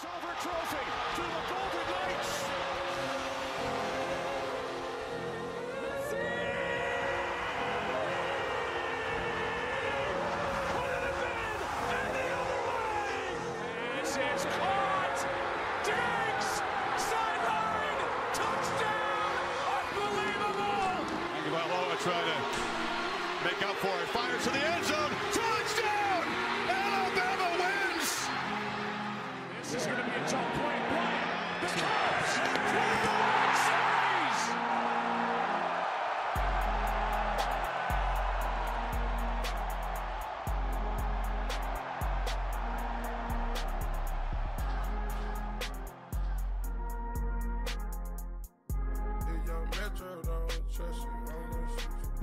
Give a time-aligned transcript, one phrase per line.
[0.00, 0.69] silver trophy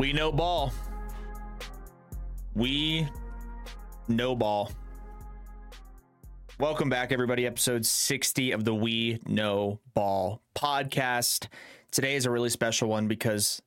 [0.08, 0.72] We know ball.
[2.56, 3.10] We
[4.08, 4.72] know ball.
[6.62, 7.46] Welcome back, everybody.
[7.46, 11.48] Episode 60 of the We Know Ball podcast.
[11.92, 13.62] Today is a really special one because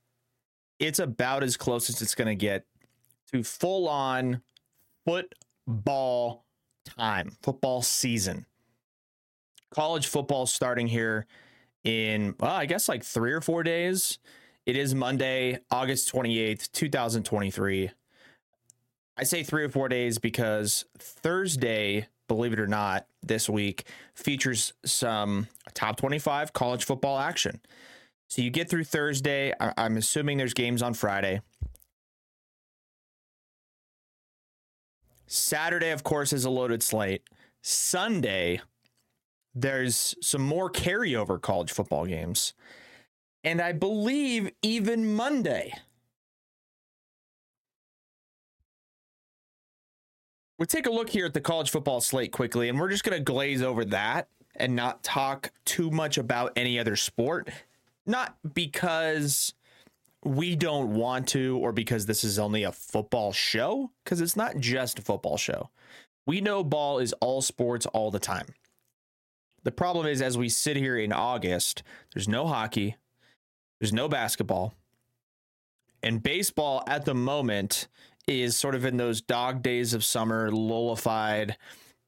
[0.79, 2.65] it's about as close as it's going to get
[3.33, 4.41] to full on
[5.05, 6.47] football
[6.87, 8.47] time, football season.
[9.75, 11.27] College football starting here
[11.85, 14.19] in, well, I guess like three or four days.
[14.71, 17.91] It is Monday, August 28th, 2023.
[19.17, 23.83] I say three or four days because Thursday, believe it or not, this week
[24.15, 27.61] features some top 25 college football action.
[28.29, 29.53] So you get through Thursday.
[29.59, 31.41] I- I'm assuming there's games on Friday.
[35.27, 37.25] Saturday, of course, is a loaded slate.
[37.61, 38.61] Sunday,
[39.53, 42.53] there's some more carryover college football games.
[43.43, 45.73] And I believe even Monday.
[50.61, 53.17] we take a look here at the college football slate quickly, and we're just going
[53.17, 57.49] to glaze over that and not talk too much about any other sport.
[58.05, 59.55] Not because
[60.23, 64.59] we don't want to or because this is only a football show, because it's not
[64.59, 65.71] just a football show.
[66.27, 68.49] We know ball is all sports all the time.
[69.63, 72.97] The problem is, as we sit here in August, there's no hockey,
[73.81, 74.75] there's no basketball,
[76.03, 77.89] and baseball at the moment
[78.27, 81.57] is sort of in those dog days of summer, lullified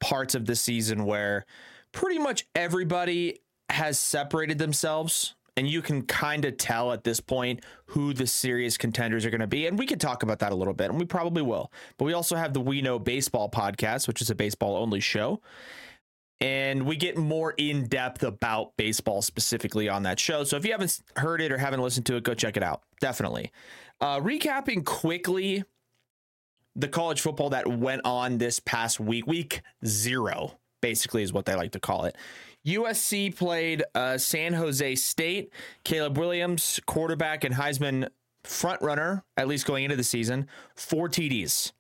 [0.01, 1.45] parts of the season where
[1.93, 5.35] pretty much everybody has separated themselves.
[5.55, 9.43] And you can kind of tell at this point who the serious contenders are going
[9.43, 9.67] to be.
[9.67, 11.71] And we could talk about that a little bit, and we probably will.
[11.99, 15.43] But we also have the We Know Baseball podcast, which is a baseball only show.
[16.43, 20.43] And we get more in depth about baseball specifically on that show.
[20.43, 22.83] So if you haven't heard it or haven't listened to it, go check it out.
[23.01, 23.53] Definitely.
[24.01, 25.63] Uh, recapping quickly
[26.75, 31.55] the college football that went on this past week, week zero, basically is what they
[31.55, 32.17] like to call it.
[32.67, 35.53] USC played uh, San Jose State.
[35.85, 38.09] Caleb Williams, quarterback and Heisman
[38.45, 41.73] frontrunner, at least going into the season, four TDs.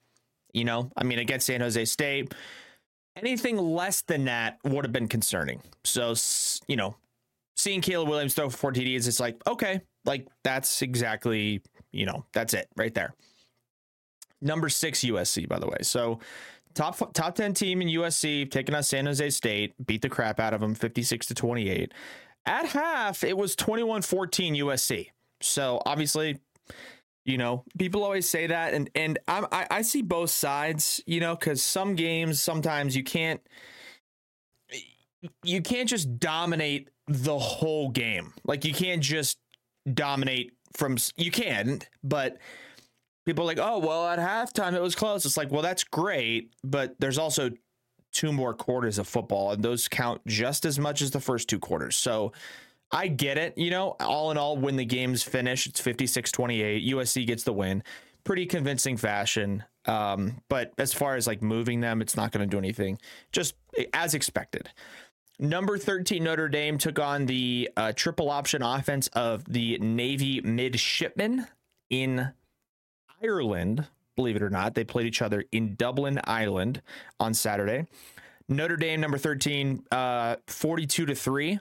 [0.52, 2.34] You know, I mean, against San Jose State,
[3.16, 5.60] anything less than that would have been concerning.
[5.84, 6.14] So,
[6.66, 6.96] you know,
[7.56, 11.62] seeing Caleb Williams throw for four TDs, it's like, okay, like that's exactly,
[11.92, 13.14] you know, that's it right there
[14.42, 15.78] number six USC, by the way.
[15.82, 16.18] So
[16.74, 20.52] top top ten team in USC taking on San Jose State, beat the crap out
[20.52, 21.92] of them, fifty six to twenty eight.
[22.44, 25.10] At half, it was 21-14 USC.
[25.40, 26.40] So obviously,
[27.24, 31.20] you know, people always say that, and and I'm, I I see both sides, you
[31.20, 33.40] know, because some games sometimes you can't
[35.44, 38.32] you can't just dominate the whole game.
[38.44, 39.38] Like you can't just
[39.92, 42.38] dominate from you can, but
[43.24, 45.24] people are like, oh, well, at halftime it was close.
[45.24, 47.50] It's like, well, that's great, but there's also
[48.12, 51.58] two more quarters of football, and those count just as much as the first two
[51.58, 51.96] quarters.
[51.96, 52.32] So
[52.92, 53.56] I get it.
[53.56, 56.94] You know, all in all, when the game's finished, it's 56 28.
[56.94, 57.82] USC gets the win.
[58.24, 59.64] Pretty convincing fashion.
[59.86, 62.98] Um, but as far as like moving them, it's not going to do anything.
[63.32, 63.54] Just
[63.94, 64.68] as expected.
[65.38, 71.46] Number 13 Notre Dame took on the uh, triple option offense of the Navy midshipmen
[71.90, 72.32] in
[73.22, 74.74] Ireland, believe it or not.
[74.74, 76.82] They played each other in Dublin, Ireland
[77.18, 77.86] on Saturday.
[78.48, 81.58] Notre Dame, number 13, uh, 42 to 3.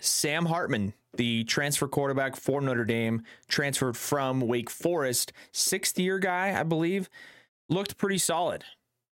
[0.00, 6.58] Sam Hartman, the transfer quarterback for Notre Dame, transferred from Wake Forest, sixth year guy,
[6.58, 7.08] I believe,
[7.68, 8.64] looked pretty solid.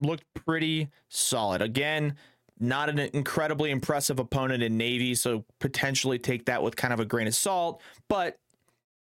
[0.01, 1.63] Looked pretty solid.
[1.63, 2.17] Again,
[2.59, 7.05] not an incredibly impressive opponent in Navy, so potentially take that with kind of a
[7.05, 7.83] grain of salt.
[8.09, 8.39] But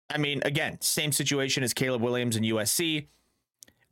[0.10, 3.08] I mean, again, same situation as Caleb Williams and USC.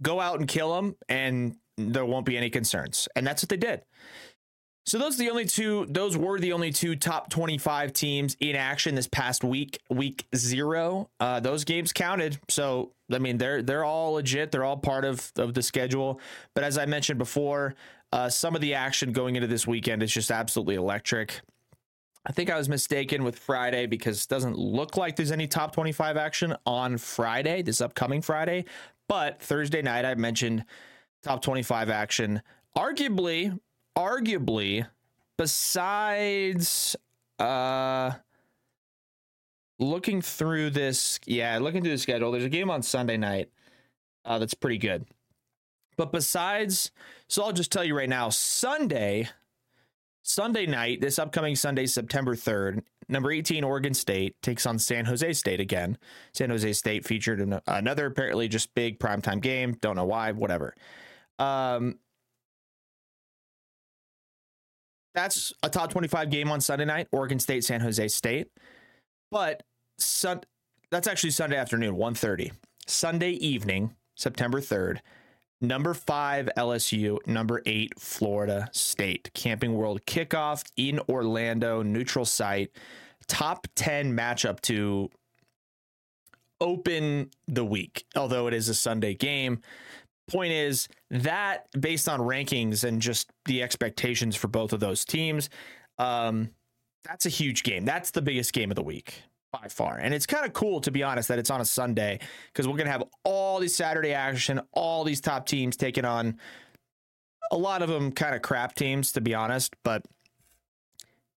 [0.02, 3.08] Go out and kill them, and there won't be any concerns.
[3.16, 3.82] And that's what they did.
[4.86, 5.86] So those the only two.
[5.90, 11.10] Those were the only two top twenty-five teams in action this past week, week zero.
[11.20, 12.38] Uh, those games counted.
[12.50, 14.52] So I mean, they're they're all legit.
[14.52, 16.20] They're all part of of the schedule.
[16.54, 17.76] But as I mentioned before,
[18.12, 21.42] uh, some of the action going into this weekend is just absolutely electric.
[22.26, 25.74] I think I was mistaken with Friday because it doesn't look like there's any top
[25.74, 28.66] 25 action on Friday, this upcoming Friday.
[29.10, 30.64] But Thursday night, I mentioned
[31.22, 32.42] top 25 action.
[32.78, 33.60] Arguably,
[33.96, 34.88] arguably,
[35.38, 36.96] besides
[37.40, 38.12] uh
[39.80, 43.50] looking through this, yeah, looking through the schedule, there's a game on Sunday night
[44.26, 45.06] uh, that's pretty good.
[45.98, 46.92] But besides,
[47.28, 49.30] so I'll just tell you right now, Sunday,
[50.24, 55.34] Sunday night, this upcoming Sunday, September 3rd, number 18, Oregon State takes on San Jose
[55.34, 55.98] State again.
[56.34, 59.78] San Jose State featured in another apparently just big primetime game.
[59.82, 60.74] Don't know why, whatever.
[61.38, 62.00] Um,
[65.14, 68.48] that's a top 25 game on Sunday night, Oregon State, San Jose State.
[69.32, 69.64] But
[69.98, 70.42] sun,
[70.92, 72.52] that's actually Sunday afternoon, 1.30.
[72.86, 75.00] Sunday evening, September 3rd,
[75.62, 79.32] number five LSU, number eight Florida State.
[79.34, 82.72] Camping World kickoff in Orlando, neutral site.
[83.28, 85.10] Top 10 matchup to
[86.60, 89.62] open the week, although it is a Sunday game.
[90.30, 95.50] Point is that based on rankings and just the expectations for both of those teams,
[95.98, 96.50] um,
[97.04, 97.84] that's a huge game.
[97.84, 99.98] That's the biggest game of the week by far.
[99.98, 102.78] And it's kind of cool, to be honest, that it's on a Sunday because we're
[102.78, 106.40] going to have all these Saturday action, all these top teams taking on
[107.52, 110.04] a lot of them kind of crap teams, to be honest, but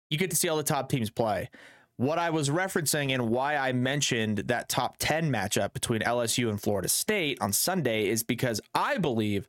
[0.08, 1.50] you get to see all the top teams play.
[1.98, 6.60] What I was referencing and why I mentioned that top 10 matchup between LSU and
[6.60, 9.48] Florida State on Sunday is because I believe,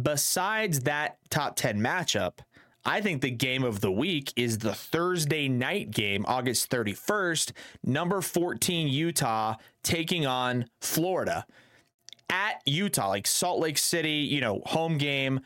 [0.00, 2.38] besides that top 10 matchup,
[2.84, 7.50] I think the game of the week is the Thursday night game, August 31st,
[7.82, 11.44] number 14 Utah taking on Florida
[12.30, 15.40] at Utah, like Salt Lake City, you know, home game.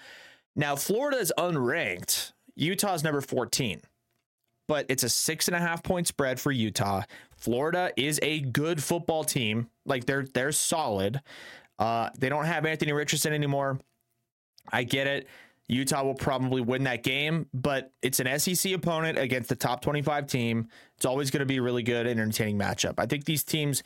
[0.54, 2.32] Now, Florida is unranked.
[2.54, 3.80] Utah's number 14
[4.68, 7.02] but it's a six and a half point spread for Utah.
[7.36, 9.68] Florida is a good football team.
[9.84, 11.20] Like they're they're solid.
[11.78, 13.80] Uh, they don't have Anthony Richardson anymore.
[14.70, 15.26] I get it.
[15.68, 20.26] Utah will probably win that game, but it's an SEC opponent against the top 25
[20.26, 20.68] team.
[20.96, 22.94] It's always going to be a really good, entertaining matchup.
[22.98, 23.82] I think these teams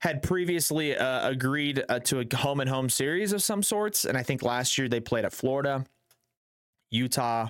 [0.00, 4.16] had previously uh, agreed uh, to a home and home series of some sorts, and
[4.16, 5.84] I think last year they played at Florida.
[6.90, 7.48] Utah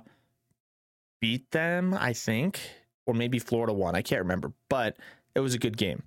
[1.24, 2.60] beat them, I think,
[3.06, 3.94] or maybe Florida won.
[3.96, 4.98] I can't remember, but
[5.34, 6.02] it was a good game.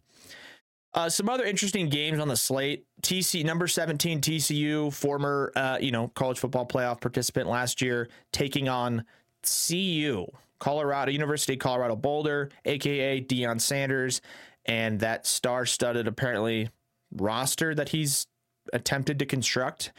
[0.93, 2.85] Uh, some other interesting games on the slate.
[3.01, 8.69] TC number 17 TCU, former uh, you know college football playoff participant last year, taking
[8.69, 9.05] on
[9.41, 10.27] CU,
[10.59, 14.21] Colorado University Colorado Boulder, aka Deion Sanders,
[14.65, 16.69] and that star-studded apparently
[17.11, 18.27] roster that he's
[18.71, 19.93] attempted to construct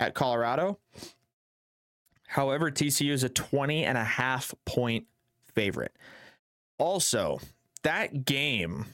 [0.00, 0.78] at Colorado.
[2.34, 5.06] However, TCU is a 20 and a half point
[5.54, 5.94] favorite.
[6.78, 7.38] Also,
[7.84, 8.86] that game,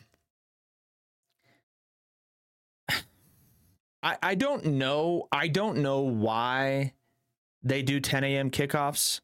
[4.03, 5.27] I, I don't know.
[5.33, 6.93] I don't know why
[7.63, 8.51] they do 10 a.m.
[8.51, 9.23] kickoffs,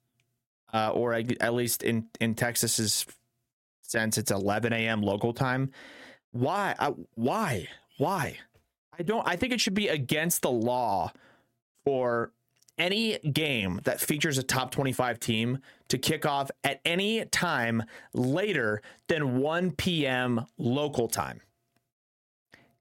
[0.73, 3.05] uh, or at least in, in Texas's
[3.83, 5.03] sense, it's 11 a.m.
[5.03, 5.73] local time.
[6.33, 6.75] Why?
[6.79, 7.69] I, why?
[7.99, 8.39] Why?
[8.99, 9.29] I don't.
[9.29, 11.13] I think it should be against the law
[11.85, 12.33] for
[12.79, 18.83] any game that features a top 25 team to kick off at any time later
[19.09, 20.47] than 1 p.m.
[20.59, 21.41] local time.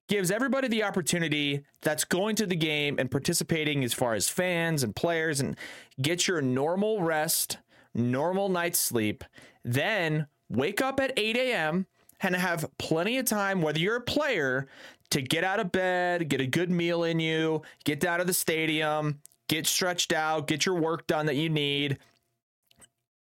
[0.07, 4.83] Gives everybody the opportunity that's going to the game and participating as far as fans
[4.83, 5.57] and players and
[5.99, 7.57] get your normal rest,
[7.93, 9.23] normal night's sleep,
[9.63, 11.87] then wake up at 8 a.m.
[12.21, 14.67] and have plenty of time, whether you're a player,
[15.09, 18.33] to get out of bed, get a good meal in you, get down to the
[18.33, 21.97] stadium, get stretched out, get your work done that you need.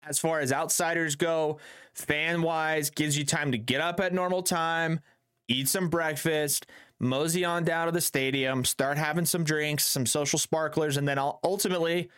[0.07, 1.59] As far as outsiders go,
[1.95, 5.01] fan wise, gives you time to get up at normal time,
[5.49, 6.67] eat some breakfast,
[7.01, 11.19] mosey on down to the stadium, start having some drinks, some social sparklers, and then
[11.19, 12.09] I'll ultimately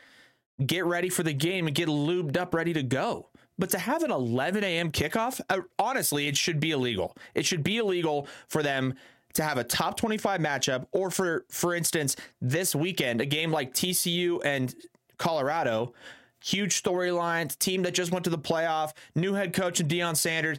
[0.65, 3.31] get ready for the game and get lubed up, ready to go.
[3.59, 4.93] But to have an 11 a.m.
[4.93, 7.17] kickoff, uh, honestly, it should be illegal.
[7.35, 8.95] It should be illegal for them
[9.39, 13.73] to have a top 25 matchup or for for instance this weekend a game like
[13.73, 14.75] TCU and
[15.17, 15.95] Colorado
[16.45, 20.59] huge storylines team that just went to the playoff new head coach and Deion Sanders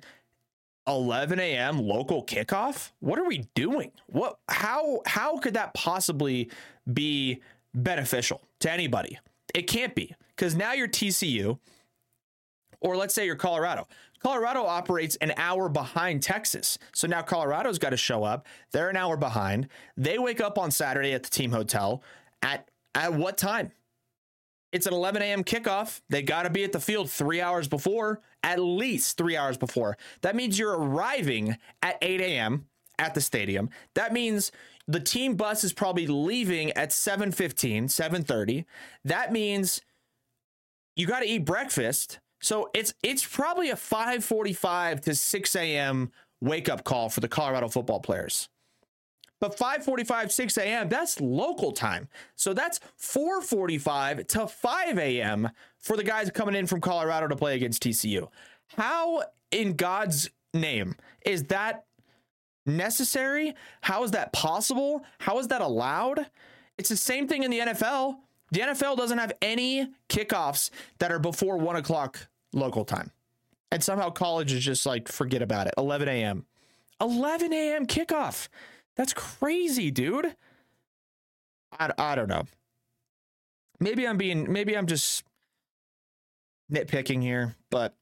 [0.87, 1.79] 11 a.m.
[1.79, 6.49] local kickoff what are we doing what how how could that possibly
[6.93, 7.41] be
[7.73, 9.19] beneficial to anybody
[9.53, 11.59] it can't be because now you're TCU
[12.81, 13.87] Or let's say you're Colorado.
[14.21, 16.77] Colorado operates an hour behind Texas.
[16.93, 18.45] So now Colorado's got to show up.
[18.71, 19.67] They're an hour behind.
[19.97, 22.03] They wake up on Saturday at the team hotel
[22.41, 23.71] at at what time?
[24.71, 25.43] It's an 11 a.m.
[25.43, 26.01] kickoff.
[26.09, 29.97] They got to be at the field three hours before, at least three hours before.
[30.21, 32.65] That means you're arriving at 8 a.m.
[32.99, 33.69] at the stadium.
[33.95, 34.51] That means
[34.87, 38.65] the team bus is probably leaving at 7:15, 7:30.
[39.05, 39.81] That means
[40.95, 42.19] you got to eat breakfast.
[42.41, 46.11] So it's it's probably a 5:45 to 6 a.m.
[46.41, 48.49] wake up call for the Colorado football players.
[49.39, 50.89] But 5:45, 6 a.m.
[50.89, 52.07] that's local time.
[52.35, 55.49] So that's 4:45 to 5 a.m.
[55.77, 58.29] for the guys coming in from Colorado to play against TCU.
[58.75, 61.85] How in God's name is that
[62.65, 63.55] necessary?
[63.81, 65.03] How is that possible?
[65.19, 66.27] How is that allowed?
[66.77, 68.17] It's the same thing in the NFL.
[68.51, 73.11] The NFL doesn't have any kickoffs that are before one o'clock local time.
[73.71, 75.73] And somehow college is just like, forget about it.
[75.77, 76.45] 11 a.m.
[76.99, 77.85] 11 a.m.
[77.85, 78.47] kickoff.
[78.95, 80.35] That's crazy, dude.
[81.79, 82.45] I, I don't know.
[83.79, 85.23] Maybe I'm being, maybe I'm just
[86.71, 87.95] nitpicking here, but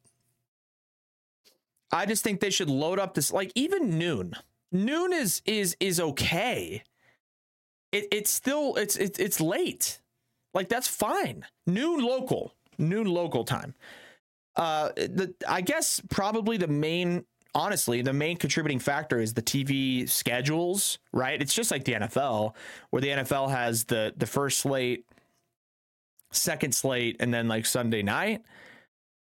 [1.91, 4.33] I just think they should load up this, like even noon.
[4.71, 6.83] Noon is is is okay.
[7.91, 10.01] It it's still it's it's it's late.
[10.57, 11.45] Like that's fine.
[11.67, 13.75] Noon local, noon local time.
[14.55, 20.09] Uh, the I guess probably the main, honestly, the main contributing factor is the TV
[20.09, 20.97] schedules.
[21.13, 21.39] Right?
[21.39, 22.55] It's just like the NFL,
[22.89, 25.05] where the NFL has the the first slate,
[26.31, 28.41] second slate, and then like Sunday night.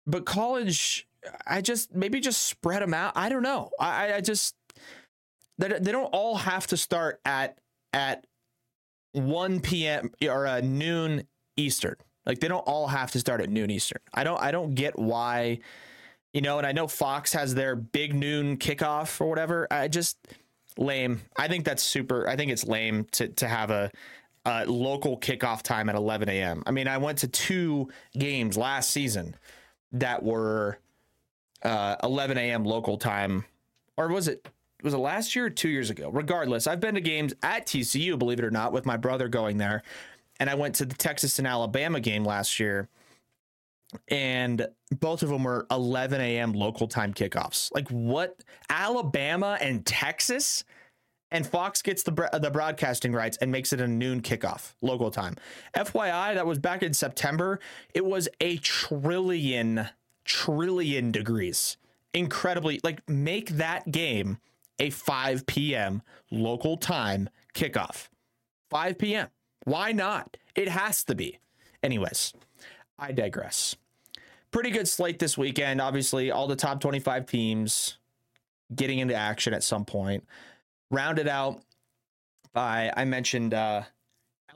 [0.05, 1.07] But college,
[1.47, 3.13] I just maybe just spread them out.
[3.15, 3.69] I don't know.
[3.79, 4.55] I I just
[5.57, 7.59] they they don't all have to start at
[7.93, 8.27] at
[9.13, 10.11] 1 p.m.
[10.27, 11.23] or uh, noon
[11.55, 11.95] Eastern.
[12.25, 14.01] Like they don't all have to start at noon Eastern.
[14.13, 15.59] I don't I don't get why,
[16.33, 19.67] you know, and I know Fox has their big noon kickoff or whatever.
[19.69, 20.17] I just
[20.77, 21.21] lame.
[21.37, 22.27] I think that's super.
[22.27, 23.91] I think it's lame to to have a,
[24.45, 26.63] a local kickoff time at 11 a.m.
[26.65, 29.35] I mean, I went to two games last season
[29.91, 30.79] that were
[31.63, 32.63] uh, 11 a.m.
[32.63, 33.45] local time,
[33.97, 34.47] or was it
[34.83, 36.09] was it last year or two years ago?
[36.09, 39.57] Regardless, I've been to games at TCU, believe it or not, with my brother going
[39.57, 39.81] there.
[40.39, 42.89] And I went to the Texas and Alabama game last year.
[44.09, 44.67] And
[44.99, 46.53] both of them were 11 a.m.
[46.53, 47.71] local time kickoffs.
[47.73, 48.43] Like what?
[48.69, 50.63] Alabama and Texas?
[51.31, 55.35] And Fox gets the the broadcasting rights and makes it a noon kickoff local time.
[55.75, 57.59] FYI, that was back in September.
[57.93, 59.89] It was a trillion
[60.25, 61.77] trillion degrees.
[62.13, 64.37] Incredibly, like make that game
[64.79, 66.01] a 5 p.m.
[66.31, 68.09] local time kickoff.
[68.69, 69.27] 5 p.m.
[69.65, 70.37] Why not?
[70.55, 71.39] It has to be.
[71.81, 72.33] Anyways,
[72.97, 73.75] I digress.
[74.51, 75.81] Pretty good slate this weekend.
[75.81, 77.97] Obviously, all the top 25 teams
[78.73, 80.25] getting into action at some point.
[80.91, 81.61] Rounded out
[82.53, 83.83] by, I mentioned uh,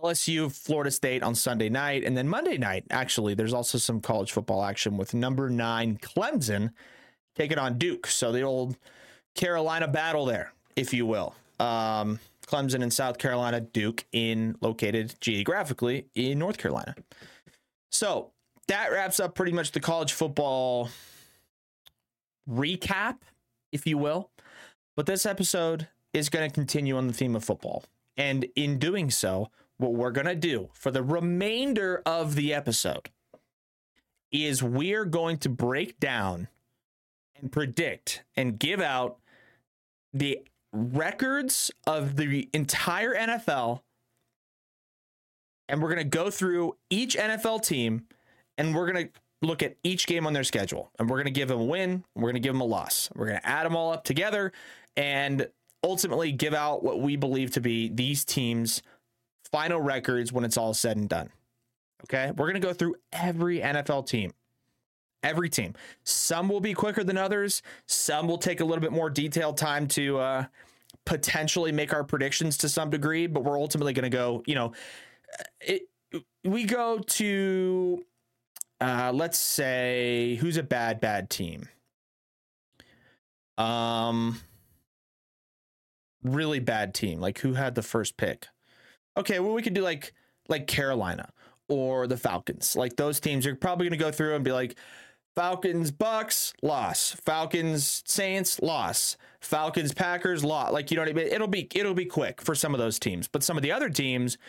[0.02, 2.04] LSU, Florida State on Sunday night.
[2.04, 6.72] And then Monday night, actually, there's also some college football action with number nine Clemson
[7.36, 8.08] taking on Duke.
[8.08, 8.78] So the old
[9.38, 11.36] Carolina battle there, if you will.
[11.60, 16.96] Um, Clemson and South Carolina, Duke in located geographically in North Carolina.
[17.92, 18.32] So
[18.68, 20.90] that wraps up pretty much the college football
[22.50, 23.18] recap,
[23.72, 24.30] if you will.
[24.96, 27.86] But this episode is going to continue on the theme of football.
[28.16, 33.10] And in doing so, what we're going to do for the remainder of the episode
[34.32, 36.48] is we're going to break down
[37.40, 39.20] and predict and give out
[40.14, 40.40] the
[40.74, 43.82] records of the entire NFL
[45.70, 48.06] and we're going to go through each NFL team
[48.58, 49.12] and we're going to
[49.42, 52.04] look at each game on their schedule and we're going to give them a win,
[52.16, 53.10] we're going to give them a loss.
[53.16, 54.52] We're going to add them all up together
[54.96, 55.48] and
[55.84, 58.82] ultimately give out what we believe to be these teams'
[59.52, 61.30] final records when it's all said and done.
[62.06, 62.32] Okay?
[62.32, 64.32] We're going to go through every NFL team.
[65.28, 65.74] Every team.
[66.06, 67.62] Some will be quicker than others.
[67.86, 70.46] Some will take a little bit more detailed time to uh,
[71.06, 74.72] potentially make our predictions to some degree, but we're ultimately going to go, you know,
[75.60, 75.82] it,
[76.46, 78.06] we go to,
[78.80, 81.68] uh, let's say, who's a bad, bad team?
[83.58, 84.40] Um,
[86.24, 87.20] really bad team.
[87.20, 88.48] Like who had the first pick?
[89.18, 90.14] Okay, well, we could do like,
[90.48, 91.34] like Carolina
[91.68, 92.78] or the Falcons.
[92.78, 94.78] Like those teams, you're probably going to go through and be like,
[95.38, 97.16] Falcons, Bucks, loss.
[97.24, 99.18] Falcons, Saints, loss.
[99.40, 100.72] Falcons, Packers, loss.
[100.72, 101.28] Like you know what I mean?
[101.28, 103.88] It'll be it'll be quick for some of those teams, but some of the other
[103.88, 104.40] teams,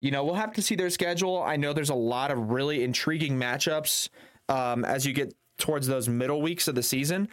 [0.00, 1.42] you know, we'll have to see their schedule.
[1.42, 4.08] I know there's a lot of really intriguing matchups
[4.48, 7.28] um, as you get towards those middle weeks of the season.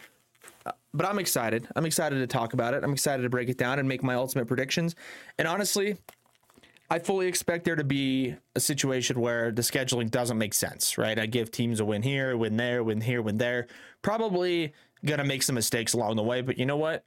[0.66, 1.70] Uh, But I'm excited.
[1.78, 2.84] I'm excited to talk about it.
[2.84, 4.96] I'm excited to break it down and make my ultimate predictions.
[5.40, 5.96] And honestly,
[6.92, 11.18] I fully expect there to be a situation where the scheduling doesn't make sense, right?
[11.18, 13.68] I give teams a win here, win there, win here, win there.
[14.02, 14.74] Probably
[15.06, 17.06] gonna make some mistakes along the way, but you know what?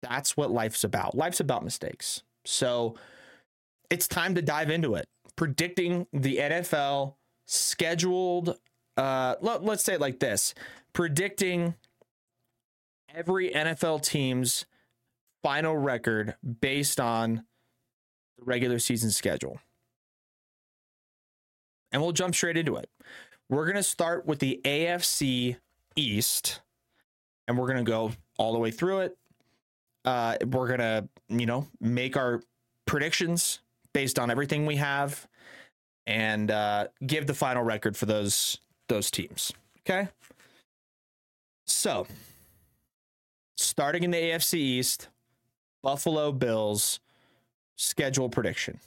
[0.00, 1.16] That's what life's about.
[1.16, 2.22] Life's about mistakes.
[2.44, 2.94] So
[3.90, 5.08] it's time to dive into it.
[5.34, 8.60] Predicting the NFL scheduled
[8.96, 10.54] uh let, let's say it like this.
[10.92, 11.74] Predicting
[13.12, 14.66] every NFL team's
[15.42, 17.42] final record based on
[18.40, 19.58] the regular season schedule.
[21.92, 22.88] And we'll jump straight into it.
[23.48, 25.56] We're going to start with the AFC
[25.96, 26.60] East
[27.48, 29.18] and we're going to go all the way through it.
[30.04, 32.40] Uh, we're going to, you know, make our
[32.86, 33.60] predictions
[33.92, 35.26] based on everything we have
[36.06, 39.52] and uh, give the final record for those those teams.
[39.80, 40.08] Okay?
[41.66, 42.06] So,
[43.56, 45.08] starting in the AFC East,
[45.82, 47.00] Buffalo Bills
[47.80, 48.78] schedule prediction.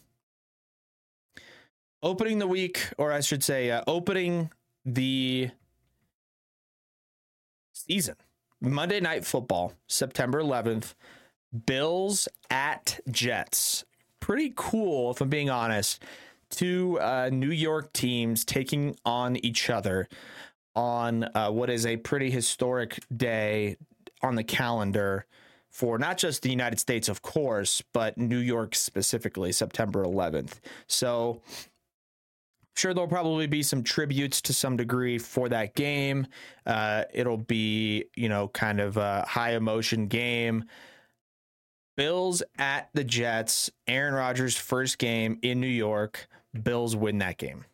[2.03, 4.51] Opening the week, or I should say, uh, opening
[4.85, 5.49] the
[7.73, 8.15] season,
[8.61, 10.93] Monday Night Football, September 11th,
[11.65, 13.83] Bills at Jets.
[14.19, 16.03] Pretty cool, if I'm being honest.
[16.49, 20.07] Two uh, New York teams taking on each other
[20.75, 23.77] on uh, what is a pretty historic day
[24.21, 25.25] on the calendar
[25.73, 30.59] for not just the United States, of course, but New York specifically, September 11th.
[30.85, 31.41] So,
[32.75, 36.27] sure, there'll probably be some tributes to some degree for that game.
[36.63, 40.65] Uh, it'll be, you know, kind of a high emotion game.
[41.97, 46.27] Bills at the Jets, Aaron Rodgers' first game in New York.
[46.61, 47.65] Bills win that game.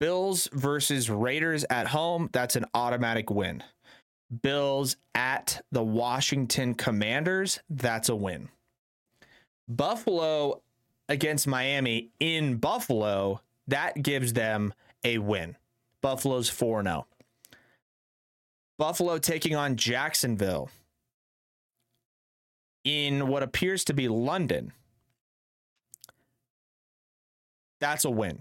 [0.00, 2.30] Bills versus Raiders at home.
[2.32, 3.62] That's an automatic win.
[4.42, 7.60] Bills at the Washington Commanders.
[7.68, 8.48] That's a win.
[9.68, 10.62] Buffalo
[11.08, 13.40] against Miami in Buffalo.
[13.66, 15.56] That gives them a win.
[16.02, 17.06] Buffalo's 4 0.
[18.78, 20.70] Buffalo taking on Jacksonville
[22.84, 24.72] in what appears to be London.
[27.80, 28.40] That's a win.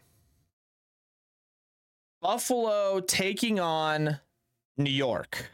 [2.21, 4.19] Buffalo taking on
[4.77, 5.49] New York,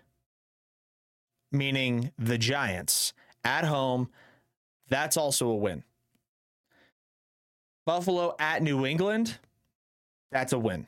[1.58, 3.14] meaning the Giants
[3.44, 4.10] at home.
[4.90, 5.84] That's also a win.
[7.86, 9.38] Buffalo at New England.
[10.32, 10.88] That's a win.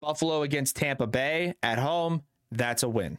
[0.00, 2.22] Buffalo against Tampa Bay at home.
[2.52, 3.18] That's a win.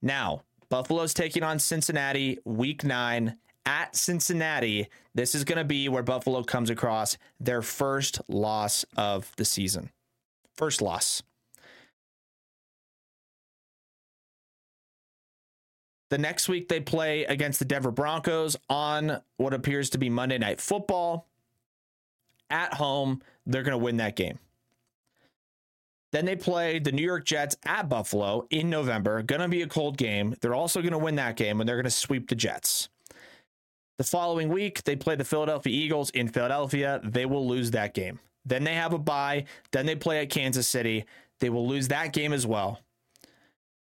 [0.00, 4.88] Now, Buffalo's taking on Cincinnati week nine at Cincinnati.
[5.14, 9.90] This is going to be where Buffalo comes across their first loss of the season.
[10.54, 11.22] First loss.
[16.10, 20.38] The next week they play against the Denver Broncos on what appears to be Monday
[20.38, 21.26] Night Football.
[22.50, 24.40] At home, they're going to win that game.
[26.10, 29.22] Then they play the New York Jets at Buffalo in November.
[29.22, 30.34] Going to be a cold game.
[30.40, 32.88] They're also going to win that game and they're going to sweep the Jets.
[33.98, 37.00] The following week, they play the Philadelphia Eagles in Philadelphia.
[37.04, 38.18] They will lose that game.
[38.44, 39.44] Then they have a bye.
[39.70, 41.04] Then they play at Kansas City.
[41.38, 42.80] They will lose that game as well.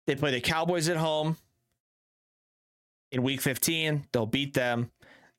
[0.08, 1.36] They play the Cowboys at home
[3.14, 4.08] in week 15.
[4.12, 4.92] They'll beat them.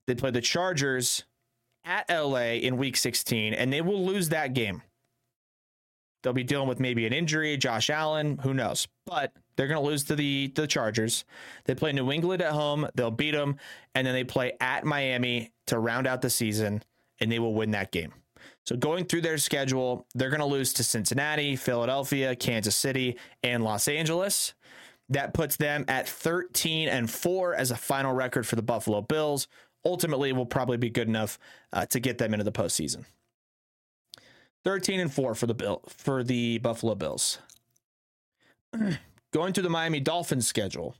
[0.07, 1.25] They play the Chargers
[1.85, 4.83] at LA in week 16, and they will lose that game.
[6.23, 8.89] They'll be dealing with maybe an injury, Josh Allen, who knows?
[9.05, 11.27] But they're going to lose to the to the Chargers.
[11.67, 13.57] They play New England at home, they'll beat them,
[13.95, 16.83] and then they play at Miami to round out the season,
[17.21, 18.15] and they will win that game.
[18.65, 23.63] So going through their schedule, they're going to lose to Cincinnati, Philadelphia, Kansas City, and
[23.63, 24.55] Los Angeles.
[25.11, 29.49] That puts them at 13 and 4 as a final record for the Buffalo Bills.
[29.85, 31.39] Ultimately, will probably be good enough
[31.73, 33.05] uh, to get them into the postseason.
[34.65, 37.39] 13 and 4 for the bill for the Buffalo Bills.
[39.33, 40.97] Going to the Miami Dolphins schedule.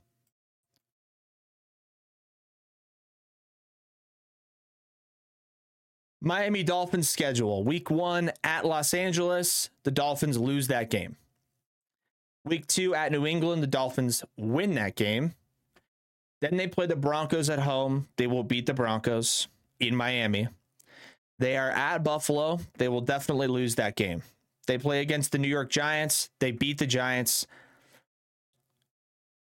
[6.21, 7.63] Miami Dolphins schedule.
[7.63, 11.17] Week 1 at Los Angeles, the Dolphins lose that game.
[12.45, 15.33] Week 2 at New England, the Dolphins win that game.
[16.41, 18.07] Then they play the Broncos at home.
[18.17, 19.47] They will beat the Broncos
[19.79, 20.47] in Miami.
[21.39, 22.59] They are at Buffalo.
[22.77, 24.21] They will definitely lose that game.
[24.67, 26.29] They play against the New York Giants.
[26.39, 27.47] They beat the Giants.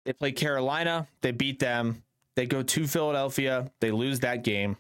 [0.06, 1.08] They play Carolina.
[1.22, 2.04] They beat them.
[2.36, 3.72] They go to Philadelphia.
[3.82, 4.78] They lose that game.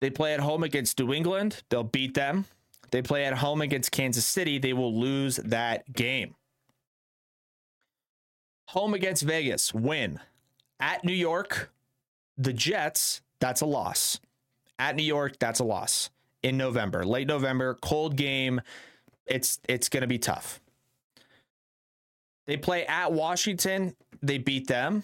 [0.00, 1.62] They play at home against New England.
[1.70, 2.44] They'll beat them.
[2.90, 4.58] They play at home against Kansas City.
[4.58, 6.34] They will lose that game.
[8.68, 10.20] Home against Vegas, win.
[10.80, 11.70] At New York,
[12.36, 14.20] the Jets, that's a loss.
[14.78, 16.10] At New York, that's a loss.
[16.42, 18.60] In November, late November, cold game.
[19.26, 20.60] It's it's going to be tough.
[22.46, 23.96] They play at Washington.
[24.22, 25.02] They beat them.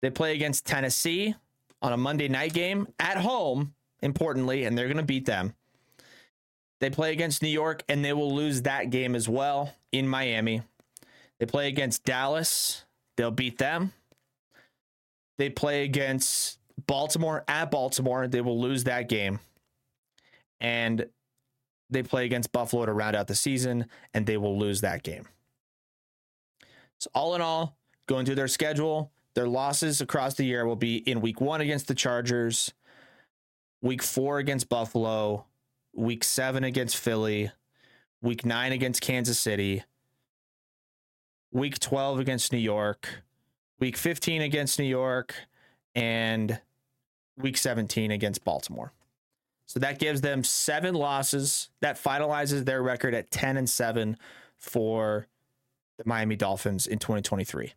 [0.00, 1.34] They play against Tennessee
[1.82, 5.54] on a Monday night game at home, importantly, and they're going to beat them.
[6.80, 10.62] They play against New York and they will lose that game as well in Miami.
[11.38, 12.84] They play against Dallas.
[13.16, 13.92] They'll beat them.
[15.38, 18.28] They play against Baltimore at Baltimore.
[18.28, 19.40] They will lose that game.
[20.60, 21.06] And
[21.90, 25.26] they play against Buffalo to round out the season, and they will lose that game.
[26.98, 30.96] So, all in all, going through their schedule, their losses across the year will be
[30.96, 32.72] in week one against the Chargers,
[33.80, 35.46] week four against Buffalo,
[35.94, 37.50] week seven against Philly,
[38.20, 39.84] week nine against Kansas City,
[41.52, 43.22] week 12 against New York,
[43.78, 45.34] week 15 against New York,
[45.94, 46.60] and
[47.36, 48.92] week 17 against Baltimore.
[49.66, 51.68] So that gives them seven losses.
[51.80, 54.16] That finalizes their record at 10 and 7
[54.56, 55.26] for
[55.98, 57.74] the Miami Dolphins in 2023.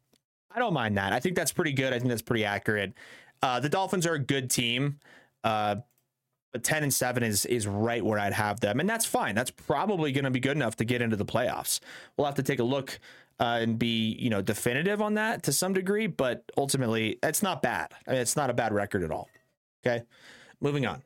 [0.53, 1.13] I don't mind that.
[1.13, 1.93] I think that's pretty good.
[1.93, 2.93] I think that's pretty accurate.
[3.41, 4.99] Uh, the Dolphins are a good team,
[5.43, 5.77] uh,
[6.51, 9.35] but 10 and 7 is is right where I'd have them, and that's fine.
[9.35, 11.79] That's probably going to be good enough to get into the playoffs.
[12.17, 12.99] We'll have to take a look
[13.39, 17.61] uh, and be you know definitive on that to some degree, but ultimately, it's not
[17.61, 17.91] bad.
[18.07, 19.29] I mean, it's not a bad record at all.
[19.85, 20.03] Okay,
[20.59, 21.01] moving on.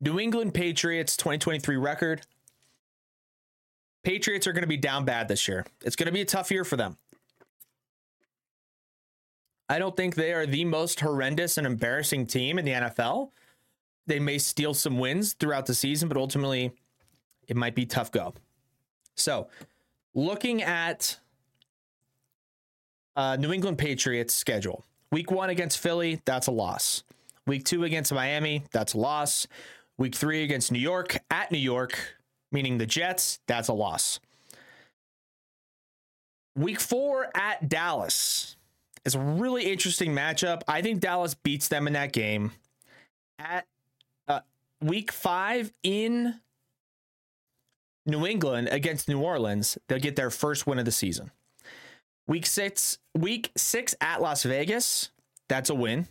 [0.00, 2.22] New England Patriots 2023 record.
[4.02, 5.64] Patriots are going to be down bad this year.
[5.84, 6.96] It's going to be a tough year for them.
[9.72, 13.30] I don't think they are the most horrendous and embarrassing team in the NFL.
[14.06, 16.72] They may steal some wins throughout the season, but ultimately
[17.48, 18.34] it might be tough go.
[19.14, 19.48] So,
[20.14, 21.16] looking at
[23.16, 24.84] uh, New England Patriots schedule.
[25.10, 27.02] Week one against Philly, that's a loss.
[27.46, 29.46] Week two against Miami, that's a loss.
[29.96, 32.18] Week three against New York at New York,
[32.50, 34.20] meaning the Jets, that's a loss.
[36.54, 38.56] Week four at Dallas
[39.04, 40.62] is a really interesting matchup.
[40.68, 42.52] I think Dallas beats them in that game.
[43.38, 43.66] At
[44.28, 44.40] uh,
[44.80, 46.40] week five in
[48.06, 51.30] New England against New Orleans, they'll get their first win of the season.
[52.28, 55.10] Week six, week six at Las Vegas,
[55.48, 56.06] that's a win.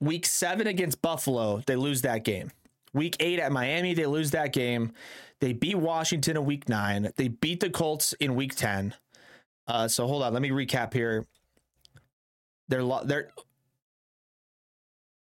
[0.00, 2.52] Week seven against Buffalo, they lose that game.
[2.92, 4.92] Week eight at Miami, they lose that game.
[5.40, 7.10] They beat Washington in week nine.
[7.16, 8.94] They beat the Colts in week 10.
[9.66, 11.26] Uh, so hold on, let me recap here.
[12.68, 13.28] They're, lo- they're,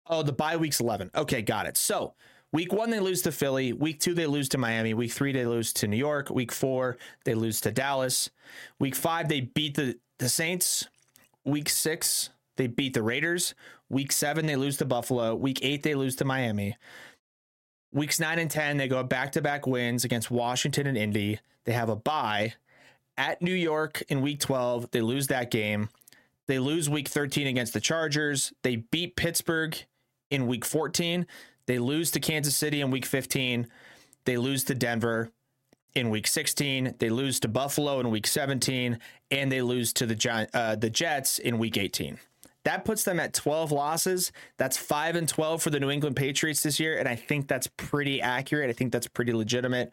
[0.08, 1.12] oh, the bye week's 11.
[1.16, 1.78] Okay, got it.
[1.78, 2.16] So
[2.52, 3.74] week one, they lose to Philly.
[3.74, 4.94] Week two, they lose to Miami.
[4.94, 6.30] Week three, they lose to New York.
[6.30, 8.30] Week four, they lose to Dallas.
[8.80, 10.88] Week five, they beat the, the Saints.
[11.46, 13.54] Week six, they beat the Raiders.
[13.90, 15.36] Week seven, they lose to Buffalo.
[15.36, 16.76] Week eight, they lose to Miami.
[17.92, 21.40] Weeks nine and 10, they go back to back wins against Washington and Indy.
[21.66, 22.54] They have a bye
[23.18, 24.92] at New York in week 12.
[24.92, 25.90] They lose that game.
[26.48, 28.54] They lose week 13 against the Chargers.
[28.64, 29.76] They beat Pittsburgh
[30.32, 31.28] in week 14.
[31.66, 33.68] They lose to Kansas City in week 15.
[34.26, 35.32] They lose to Denver
[35.96, 36.96] in week 16.
[36.98, 39.00] They lose to Buffalo in week 17.
[39.30, 42.18] And they lose to the, uh, the Jets in week 18.
[42.70, 44.32] That puts them at 12 losses.
[44.58, 47.00] That's 5 and 12 for the New England Patriots this year.
[47.00, 48.70] And I think that's pretty accurate.
[48.70, 49.92] I think that's pretty legitimate.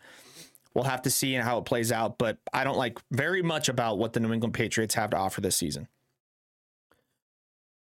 [0.74, 3.96] We'll have to see how it plays out, but I don't like very much about
[3.96, 5.88] what the New England Patriots have to offer this season.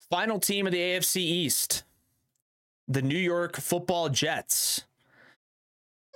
[0.10, 1.84] Final team of the AFC East,
[2.88, 4.86] the New York Football Jets.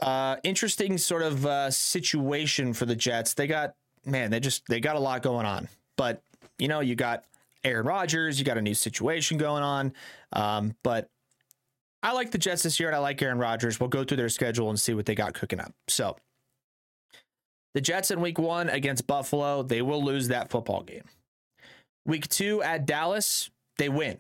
[0.02, 3.34] Uh, interesting sort of uh, situation for the Jets.
[3.34, 6.22] They got man, they just they got a lot going on, but
[6.58, 7.26] you know you got
[7.64, 8.40] Aaron Rodgers.
[8.40, 9.94] You got a new situation going on.
[10.34, 11.10] Um, but
[12.02, 13.80] I like the Jets this year and I like Aaron Rodgers.
[13.80, 15.74] We'll go through their schedule and see what they got cooking up.
[15.88, 16.16] So
[17.74, 21.04] the Jets in week one against Buffalo, they will lose that football game.
[22.06, 24.18] Week two at Dallas, they win.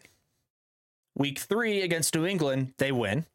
[1.15, 3.25] Week three against New England, they win.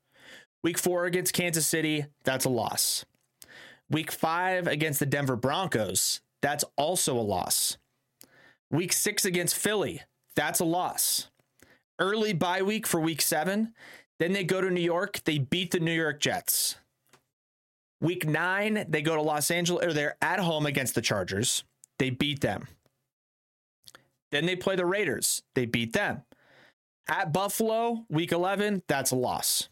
[0.62, 3.04] Week four against Kansas City, that's a loss.
[3.90, 7.76] Week five against the Denver Broncos, that's also a loss.
[8.74, 10.02] Week six against Philly,
[10.34, 11.28] that's a loss.
[12.00, 13.72] Early bye week for week seven.
[14.18, 15.20] Then they go to New York.
[15.22, 16.74] They beat the New York Jets.
[18.00, 21.62] Week nine, they go to Los Angeles, or they're at home against the Chargers.
[22.00, 22.66] They beat them.
[24.32, 25.44] Then they play the Raiders.
[25.54, 26.22] They beat them.
[27.08, 29.68] At Buffalo, week 11, that's a loss.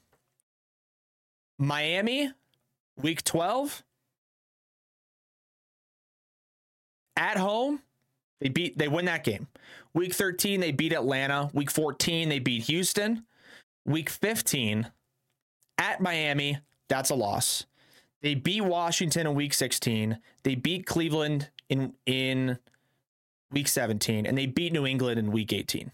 [1.58, 2.30] Miami,
[2.96, 3.82] week 12,
[7.16, 7.80] at home,
[8.42, 9.46] they beat they win that game.
[9.94, 11.48] Week 13, they beat Atlanta.
[11.52, 13.24] Week 14, they beat Houston.
[13.84, 14.90] Week 15,
[15.78, 17.66] at Miami, that's a loss.
[18.20, 20.18] They beat Washington in week 16.
[20.42, 22.58] They beat Cleveland in in
[23.50, 25.92] week 17 and they beat New England in week 18.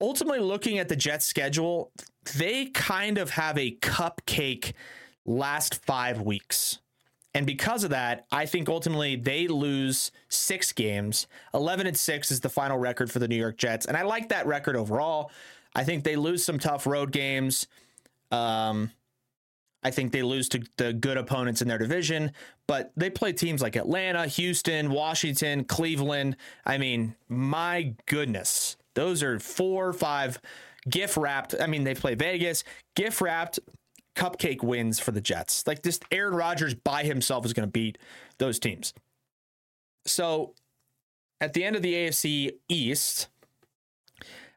[0.00, 1.92] Ultimately looking at the Jets schedule,
[2.36, 4.72] they kind of have a cupcake
[5.26, 6.78] last 5 weeks.
[7.34, 11.26] And because of that, I think ultimately they lose 6 games.
[11.54, 14.30] 11 and 6 is the final record for the New York Jets, and I like
[14.30, 15.30] that record overall.
[15.74, 17.68] I think they lose some tough road games.
[18.32, 18.90] Um,
[19.82, 22.32] I think they lose to the good opponents in their division,
[22.66, 26.36] but they play teams like Atlanta, Houston, Washington, Cleveland.
[26.66, 30.40] I mean, my goodness, those are four or five
[30.88, 31.54] gift wrapped.
[31.58, 32.64] I mean, they play Vegas,
[32.94, 33.58] gift wrapped
[34.16, 35.66] cupcake wins for the Jets.
[35.66, 37.98] Like this, Aaron Rodgers by himself is going to beat
[38.38, 38.92] those teams.
[40.06, 40.54] So
[41.40, 43.28] at the end of the AFC East,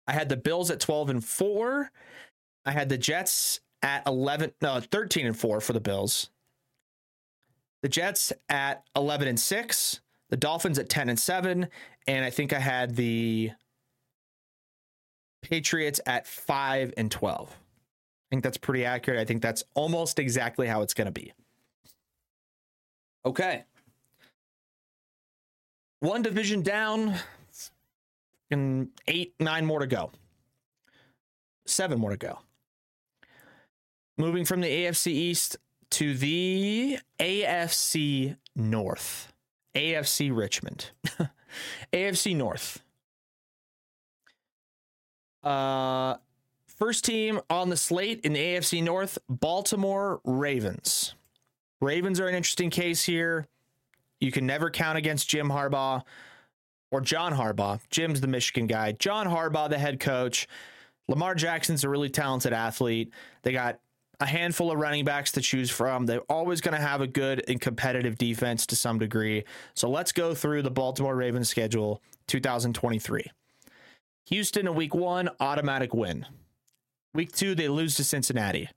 [0.07, 1.91] I had the Bills at 12 and 4.
[2.65, 6.29] I had the Jets at 11 no 13 and 4 for the Bills.
[7.81, 11.67] The Jets at 11 and 6, the Dolphins at 10 and 7,
[12.07, 13.51] and I think I had the
[15.41, 17.57] Patriots at 5 and 12.
[18.33, 19.19] Think that's pretty accurate.
[19.19, 21.33] I think that's almost exactly how it's going to be.
[23.23, 23.63] Okay.
[25.99, 27.13] One division down
[28.49, 30.09] and 8 9 more to go.
[31.67, 32.39] 7 more to go
[34.17, 35.57] moving from the AFC East
[35.91, 39.31] to the AFC North.
[39.75, 40.89] AFC Richmond.
[41.93, 42.81] AFC North.
[45.43, 46.15] Uh
[46.83, 51.15] first team on the slate in the AFC North, Baltimore Ravens.
[51.79, 53.47] Ravens are an interesting case here.
[54.19, 56.01] You can never count against Jim Harbaugh
[56.91, 57.79] or John Harbaugh.
[57.89, 58.91] Jim's the Michigan guy.
[58.91, 60.45] John Harbaugh, the head coach.
[61.07, 63.13] Lamar Jackson's a really talented athlete.
[63.43, 63.79] They got
[64.19, 66.05] a handful of running backs to choose from.
[66.05, 69.45] They're always going to have a good and competitive defense to some degree.
[69.73, 73.31] So let's go through the Baltimore Ravens schedule 2023.
[74.25, 76.25] Houston in week one, automatic win.
[77.13, 78.69] Week two, they lose to Cincinnati.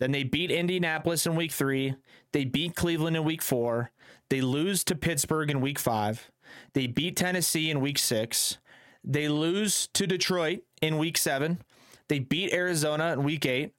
[0.00, 1.94] Then they beat Indianapolis in week three.
[2.32, 3.90] They beat Cleveland in week four.
[4.30, 6.30] They lose to Pittsburgh in week five.
[6.74, 8.58] They beat Tennessee in week six.
[9.04, 11.60] They lose to Detroit in week seven.
[12.08, 13.72] They beat Arizona in week eight.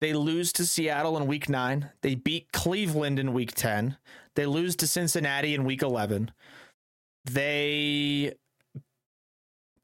[0.00, 1.90] They lose to Seattle in week nine.
[2.02, 3.96] They beat Cleveland in week 10.
[4.36, 6.30] They lose to Cincinnati in week 11.
[7.24, 8.34] They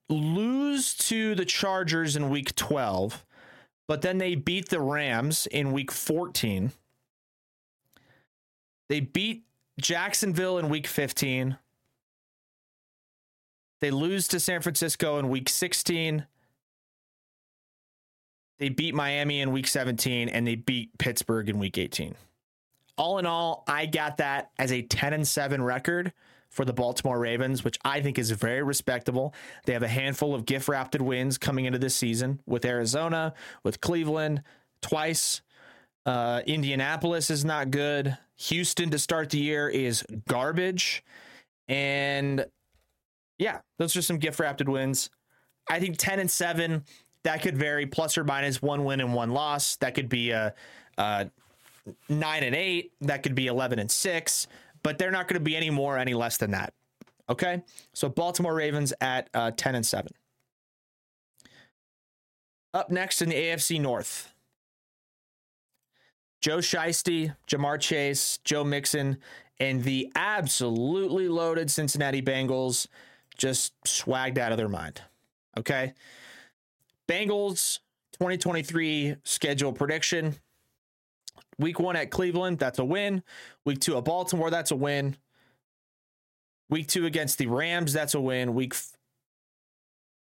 [0.09, 3.25] lose to the Chargers in week 12,
[3.87, 6.73] but then they beat the Rams in week 14.
[8.88, 9.44] They beat
[9.81, 11.59] Jacksonville in week 15.
[13.81, 16.27] They lose to San Francisco in week 16.
[18.59, 22.14] They beat Miami in week 17 and they beat Pittsburgh in week 18.
[22.97, 26.12] All in all, I got that as a 10 and 7 record
[26.55, 29.35] for the Baltimore Ravens, which I think is very respectable.
[29.67, 33.81] They have a handful of gift wrapped wins coming into this season with Arizona, with
[33.81, 34.43] Cleveland,
[34.81, 35.43] twice.
[36.07, 38.17] Uh, Indianapolis is not good.
[38.37, 41.03] Houston to start the year is garbage.
[41.67, 42.47] And
[43.38, 45.11] yeah, those are some gift wrapped wins.
[45.69, 46.85] I think 10 and 7
[47.25, 49.77] that could vary plus or minus one win and one loss.
[49.77, 50.55] That could be a,
[50.99, 51.31] a
[52.09, 52.93] nine and eight.
[53.01, 54.47] That could be 11 and six,
[54.85, 56.73] but they're not going to be any more, any less than that.
[57.29, 57.62] Okay.
[57.94, 60.12] So Baltimore Ravens at uh, 10 and seven.
[62.73, 64.31] Up next in the AFC North.
[66.40, 69.16] Joe Shiesty, Ja'Marr Chase, Joe Mixon,
[69.59, 72.87] and the absolutely loaded Cincinnati Bengals
[73.38, 75.01] just swagged out of their mind.
[75.59, 75.94] Okay.
[77.09, 77.79] Bengals
[78.12, 80.37] 2023 schedule prediction.
[81.59, 83.23] Week one at Cleveland, that's a win.
[83.64, 85.16] Week two at Baltimore, that's a win.
[86.68, 88.55] Week two against the Rams, that's a win.
[88.55, 88.75] Week.
[88.75, 88.92] F-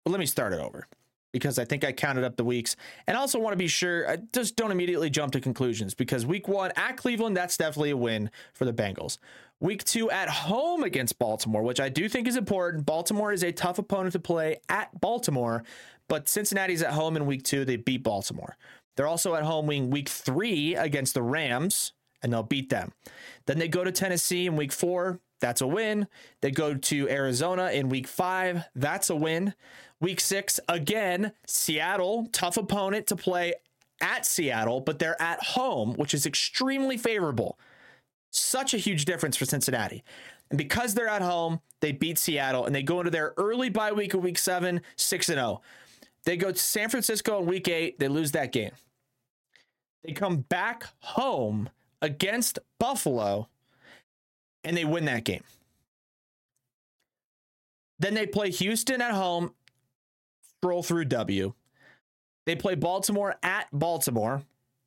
[0.04, 0.86] well, let me start it over
[1.32, 2.76] because I think I counted up the weeks.
[3.06, 6.48] And also want to be sure, I just don't immediately jump to conclusions because week
[6.48, 9.18] one at Cleveland, that's definitely a win for the Bengals.
[9.60, 12.86] Week two at home against Baltimore, which I do think is important.
[12.86, 15.64] Baltimore is a tough opponent to play at Baltimore,
[16.08, 17.64] but Cincinnati's at home in week two.
[17.64, 18.56] They beat Baltimore.
[18.98, 22.90] They're also at home in week three against the Rams and they'll beat them.
[23.46, 25.20] Then they go to Tennessee in week four.
[25.40, 26.08] That's a win.
[26.40, 28.64] They go to Arizona in week five.
[28.74, 29.54] That's a win.
[30.00, 33.54] Week six, again, Seattle, tough opponent to play
[34.00, 37.56] at Seattle, but they're at home, which is extremely favorable.
[38.32, 40.02] Such a huge difference for Cincinnati.
[40.50, 43.92] And because they're at home, they beat Seattle and they go into their early bye
[43.92, 45.62] week of week seven, 6 and 0.
[46.24, 48.72] They go to San Francisco in week eight, they lose that game.
[50.04, 53.48] They come back home against Buffalo
[54.64, 55.42] and they win that game.
[57.98, 59.52] Then they play Houston at home,
[60.58, 61.52] stroll through W.
[62.46, 64.42] They play Baltimore at Baltimore,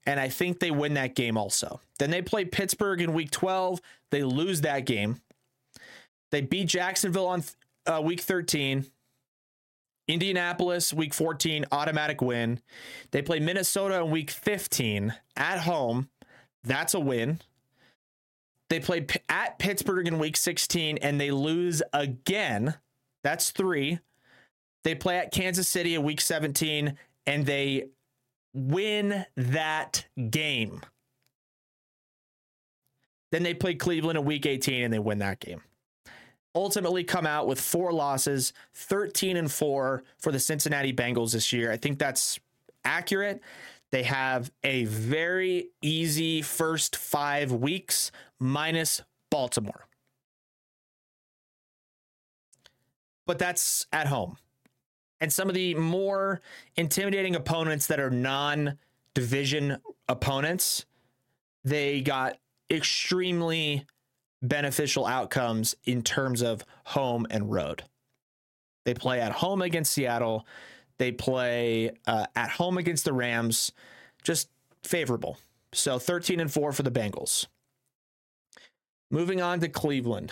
[0.06, 1.80] and I think they win that game also.
[2.00, 3.82] Then they play Pittsburgh in week 12.
[4.10, 5.22] They lose that game.
[6.32, 7.44] They beat Jacksonville on
[7.86, 8.86] uh, week 13.
[10.12, 12.60] Indianapolis, week 14, automatic win.
[13.12, 16.10] They play Minnesota in week 15 at home.
[16.64, 17.40] That's a win.
[18.70, 22.76] They play P- at Pittsburgh in week 16 and they lose again.
[23.24, 24.00] That's three.
[24.84, 27.90] They play at Kansas City in week 17 and they
[28.54, 30.82] win that game.
[33.32, 35.62] Then they play Cleveland in week 18 and they win that game.
[36.54, 41.72] Ultimately, come out with four losses, 13 and four for the Cincinnati Bengals this year.
[41.72, 42.40] I think that's
[42.84, 43.42] accurate.
[43.92, 49.88] They have a very easy first five weeks minus Baltimore.
[53.26, 54.38] But that's at home.
[55.20, 56.42] And some of the more
[56.76, 58.78] intimidating opponents that are non
[59.14, 59.78] division
[60.10, 60.86] opponents,
[61.64, 62.38] they got
[62.70, 63.86] extremely
[64.42, 67.84] beneficial outcomes in terms of home and road.
[68.86, 70.46] They play at home against Seattle.
[70.98, 73.72] They play uh, at home against the Rams.
[74.24, 74.50] Just
[74.84, 75.38] favorable.
[75.74, 77.48] So 13 and 4 for the Bengals.
[79.10, 80.32] Moving on to Cleveland.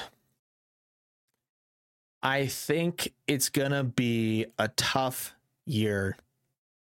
[2.21, 5.33] I think it's going to be a tough
[5.65, 6.17] year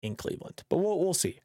[0.01, 1.39] in Cleveland, but we'll, we'll see.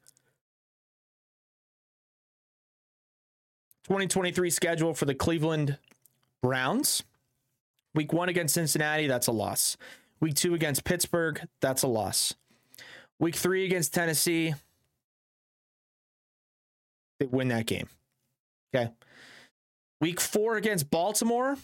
[3.89, 5.79] 2023 schedule for the Cleveland
[6.43, 7.01] Browns.
[7.95, 9.77] Week one against Cincinnati, that's a loss.
[10.19, 12.35] Week two against Pittsburgh, that's a loss.
[13.17, 14.53] Week three against Tennessee,
[17.19, 17.87] they win that game.
[18.75, 18.91] Okay.
[19.99, 21.57] Week four against Baltimore,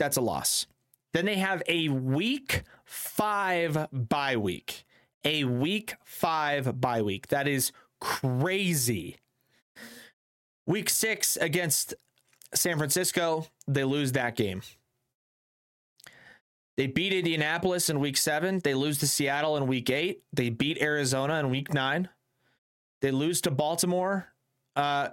[0.00, 0.66] that's a loss.
[1.14, 4.84] Then they have a week five bye week.
[5.24, 7.28] A week five bye week.
[7.28, 7.70] That is
[8.06, 9.16] crazy.
[10.64, 11.94] Week six against
[12.54, 14.62] San Francisco, they lose that game.
[16.76, 18.60] They beat Indianapolis in week seven.
[18.62, 20.22] They lose to Seattle in week eight.
[20.32, 22.08] They beat Arizona in week nine.
[23.02, 24.32] They lose to Baltimore
[24.76, 25.08] uh,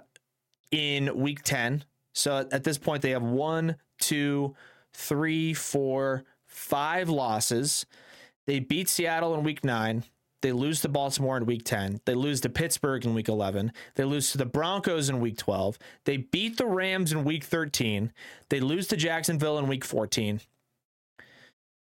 [0.70, 1.84] in week 10.
[2.14, 4.54] So at this point, they have one, two,
[4.92, 7.86] three, four, five losses.
[8.46, 10.04] They beat Seattle in week nine.
[10.44, 12.02] They lose to Baltimore in week 10.
[12.04, 13.72] They lose to Pittsburgh in week 11.
[13.94, 15.78] They lose to the Broncos in week 12.
[16.04, 18.12] They beat the Rams in week 13.
[18.50, 20.42] They lose to Jacksonville in week 14.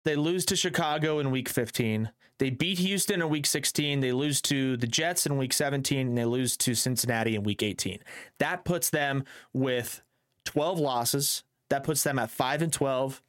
[0.04, 2.10] They lose to Chicago in week 15.
[2.38, 4.00] They beat Houston in week 16.
[4.00, 6.08] They lose to the Jets in week 17.
[6.08, 8.00] And they lose to Cincinnati in week 18.
[8.38, 10.02] That puts them with
[10.44, 11.42] 12 losses.
[11.70, 13.22] That puts them at 5 and 12.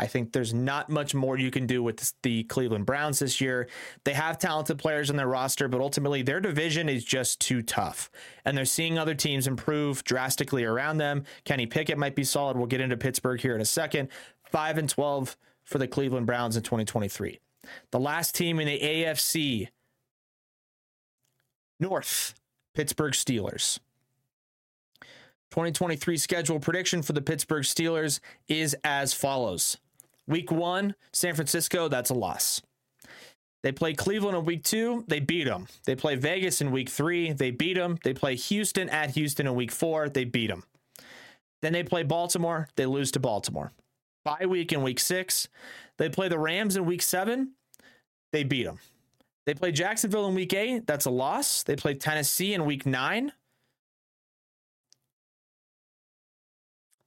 [0.00, 3.68] I think there's not much more you can do with the Cleveland Browns this year.
[4.04, 8.10] They have talented players on their roster, but ultimately their division is just too tough.
[8.46, 11.24] And they're seeing other teams improve drastically around them.
[11.44, 12.56] Kenny Pickett might be solid.
[12.56, 14.08] We'll get into Pittsburgh here in a second.
[14.50, 17.38] 5 and 12 for the Cleveland Browns in 2023.
[17.90, 19.68] The last team in the AFC
[21.78, 22.34] North,
[22.74, 23.80] Pittsburgh Steelers.
[25.50, 29.76] 2023 schedule prediction for the Pittsburgh Steelers is as follows.
[30.30, 32.62] Week one, San Francisco, that's a loss.
[33.64, 35.66] They play Cleveland in week two, they beat them.
[35.86, 37.98] They play Vegas in week three, they beat them.
[38.04, 40.62] They play Houston at Houston in week four, they beat them.
[41.62, 43.72] Then they play Baltimore, they lose to Baltimore.
[44.24, 45.48] Bye week in week six,
[45.98, 47.54] they play the Rams in week seven,
[48.32, 48.78] they beat them.
[49.46, 51.64] They play Jacksonville in week eight, that's a loss.
[51.64, 53.32] They play Tennessee in week nine,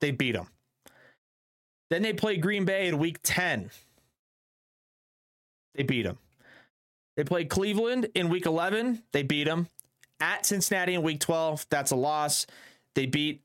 [0.02, 0.50] they beat them.
[1.94, 3.70] Then they play Green Bay in week 10.
[5.76, 6.18] They beat them.
[7.16, 9.04] They play Cleveland in week 11.
[9.12, 9.68] They beat them.
[10.20, 11.68] At Cincinnati in week 12.
[11.70, 12.48] That's a loss.
[12.96, 13.44] They beat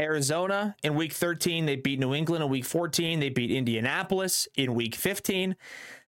[0.00, 1.66] Arizona in week 13.
[1.66, 3.20] They beat New England in week 14.
[3.20, 5.56] They beat Indianapolis in week 15.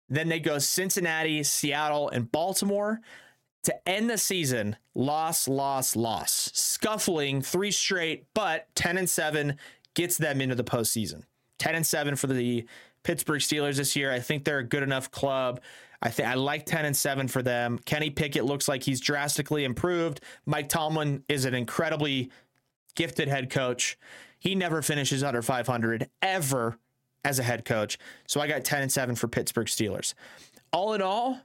[0.07, 3.01] Then they go Cincinnati, Seattle, and Baltimore.
[3.63, 6.51] To end the season, loss, loss, loss.
[6.53, 9.57] Scuffling three straight, but 10 and 7
[9.95, 11.23] gets them into the postseason.
[11.59, 12.65] 10 and 7 for the
[13.03, 14.11] Pittsburgh Steelers this year.
[14.11, 15.61] I think they're a good enough club.
[16.01, 17.79] I think I like 10 and 7 for them.
[17.85, 20.21] Kenny Pickett looks like he's drastically improved.
[20.45, 22.29] Mike Tomlin is an incredibly
[22.95, 23.97] gifted head coach.
[24.39, 26.77] He never finishes under 500 ever
[27.23, 27.97] as a head coach.
[28.27, 30.13] So I got 10 and 7 for Pittsburgh Steelers.
[30.71, 31.39] All in all,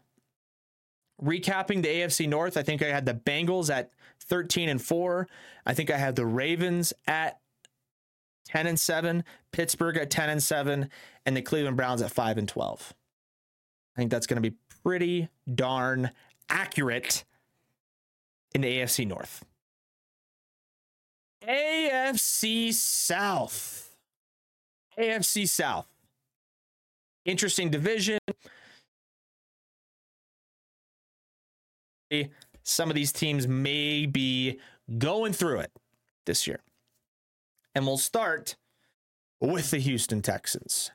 [1.23, 3.91] recapping the AFC North, I think I had the Bengals at
[4.25, 5.29] 13 and 4.
[5.67, 7.40] I think I had the Ravens at
[8.51, 10.91] 10 and 7, Pittsburgh at 10 and 7,
[11.25, 12.95] and the Cleveland Browns at 5 and 12.
[13.97, 16.11] I think that's going to be pretty darn
[16.49, 17.25] accurate
[18.55, 19.45] in the AFC North.
[21.47, 23.97] AFC South.
[24.99, 25.87] AFC South.
[27.25, 28.19] Interesting division.
[32.65, 34.59] Some of these teams may be
[34.99, 35.71] going through it
[36.27, 36.59] this year.
[37.75, 38.57] And we'll start
[39.41, 40.91] with the Houston Texans.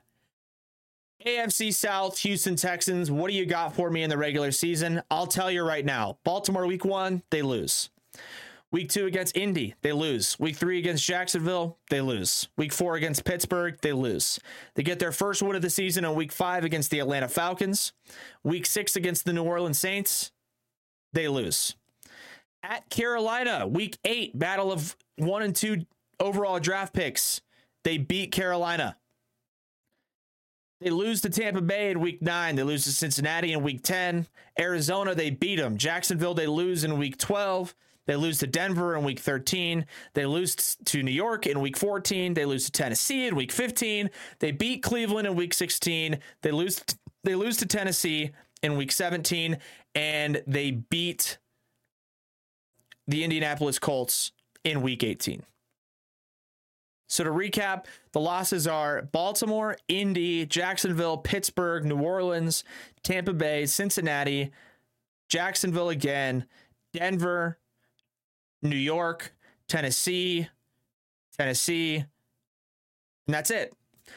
[1.24, 5.02] AFC South, Houston Texans, what do you got for me in the regular season?
[5.10, 6.18] I'll tell you right now.
[6.24, 7.90] Baltimore week one, they lose.
[8.70, 10.38] Week two against Indy, they lose.
[10.38, 12.48] Week three against Jacksonville, they lose.
[12.56, 14.38] Week four against Pittsburgh, they lose.
[14.74, 17.92] They get their first win of the season in week five against the Atlanta Falcons.
[18.44, 20.32] Week six against the New Orleans Saints,
[21.12, 21.74] they lose.
[22.62, 25.86] At Carolina, week eight, battle of one and two
[26.20, 27.40] overall draft picks.
[27.84, 28.96] They beat Carolina.
[30.80, 32.56] They lose to Tampa Bay in week nine.
[32.56, 34.26] They lose to Cincinnati in week 10.
[34.58, 35.78] Arizona, they beat them.
[35.78, 37.74] Jacksonville, they lose in week 12.
[38.06, 39.86] They lose to Denver in week 13.
[40.14, 42.34] They lose to New York in week 14.
[42.34, 44.10] They lose to Tennessee in week 15.
[44.38, 46.18] They beat Cleveland in week 16.
[46.42, 46.82] They lose
[47.24, 48.30] they lose to Tennessee
[48.62, 49.58] in week 17
[49.94, 51.38] and they beat
[53.08, 54.30] the Indianapolis Colts
[54.62, 55.42] in week 18.
[57.08, 62.64] So to recap, the losses are Baltimore, Indy, Jacksonville, Pittsburgh, New Orleans,
[63.02, 64.50] Tampa Bay, Cincinnati,
[65.28, 66.46] Jacksonville again,
[66.92, 67.58] Denver,
[68.62, 69.34] New York,
[69.68, 70.48] Tennessee,
[71.36, 72.04] Tennessee,
[73.26, 73.74] and that's it.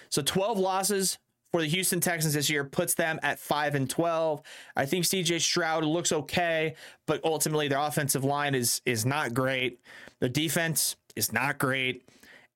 [0.09, 1.17] So 12 losses
[1.51, 4.41] for the Houston Texans this year puts them at 5 and 12.
[4.75, 6.75] I think CJ Stroud looks okay,
[7.05, 9.79] but ultimately their offensive line is is not great.
[10.19, 12.03] Their defense is not great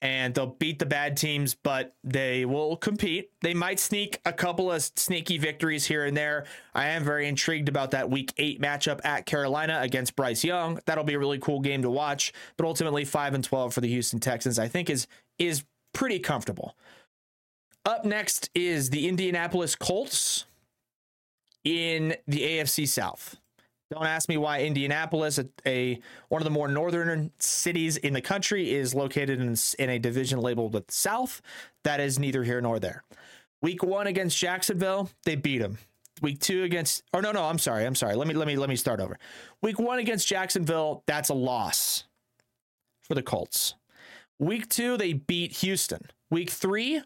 [0.04, 3.32] and they'll beat the bad teams, but they will compete.
[3.41, 6.45] They might sneak a couple of sneaky victories here and there.
[6.76, 10.78] I am very intrigued about that week eight matchup at Carolina against Bryce Young.
[10.86, 12.34] That'll be a really cool game to watch.
[12.58, 15.08] But ultimately, five and twelve for the Houston Texans, I think is
[15.39, 16.76] is pretty comfortable.
[17.86, 20.45] Up next is the Indianapolis Colts
[21.64, 23.38] in the AFC South.
[23.94, 28.22] Don't ask me why Indianapolis, a, a, one of the more northern cities in the
[28.22, 31.44] country, is located in, in a division labeled with South.
[31.84, 33.04] That is neither here nor there.
[33.62, 35.78] Week one against Jacksonville, they beat them.
[36.24, 38.16] Week two against, or no, no, I'm sorry, I'm sorry.
[38.16, 39.20] Let me let me let me start over.
[39.62, 42.06] Week one against Jacksonville, that's a loss
[43.04, 43.76] for the Colts.
[44.39, 46.10] Week two, they beat Houston.
[46.32, 47.04] Week three,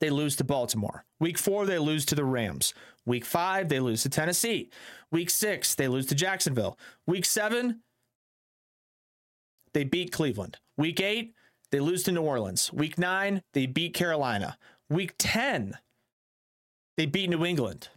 [0.00, 1.04] they lose to Baltimore.
[1.20, 2.72] Week four, they lose to the Rams.
[3.06, 4.70] Week five, they lose to Tennessee.
[5.10, 6.78] Week six, they lose to Jacksonville.
[7.06, 7.82] Week seven,
[9.72, 10.58] they beat Cleveland.
[10.76, 11.34] Week eight,
[11.70, 12.72] they lose to New Orleans.
[12.72, 14.58] Week nine, they beat Carolina.
[14.88, 15.78] Week 10,
[16.96, 17.88] they beat New England.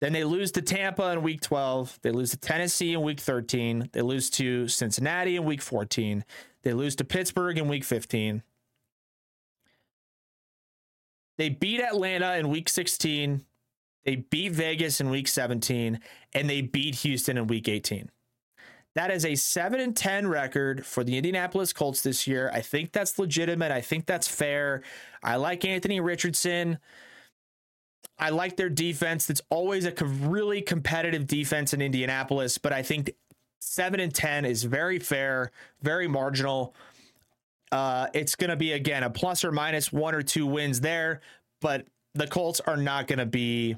[0.00, 2.00] Then they lose to Tampa in week 12.
[2.02, 3.90] They lose to Tennessee in week 13.
[3.92, 6.24] They lose to Cincinnati in week 14.
[6.62, 8.42] They lose to Pittsburgh in week 15.
[11.38, 13.44] They beat Atlanta in week 16.
[14.04, 16.00] They beat Vegas in week 17
[16.34, 18.10] and they beat Houston in week 18.
[18.94, 22.50] That is a 7 and 10 record for the Indianapolis Colts this year.
[22.52, 23.72] I think that's legitimate.
[23.72, 24.82] I think that's fair.
[25.22, 26.78] I like Anthony Richardson.
[28.18, 29.30] I like their defense.
[29.30, 33.12] It's always a really competitive defense in Indianapolis, but I think
[33.60, 35.50] 7 and 10 is very fair,
[35.80, 36.74] very marginal.
[37.70, 41.22] Uh, it's going to be, again, a plus or minus one or two wins there,
[41.62, 43.76] but the Colts are not going to be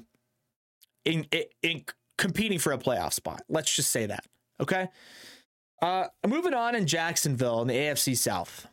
[1.05, 1.85] in, in, in
[2.17, 3.41] competing for a playoff spot.
[3.47, 4.25] Let's just say that.
[4.59, 4.89] Okay.
[5.81, 8.67] Uh, moving on in Jacksonville in the AFC South.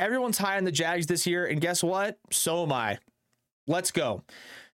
[0.00, 2.18] Everyone's high on the Jags this year, and guess what?
[2.30, 2.98] So am I.
[3.66, 4.22] Let's go.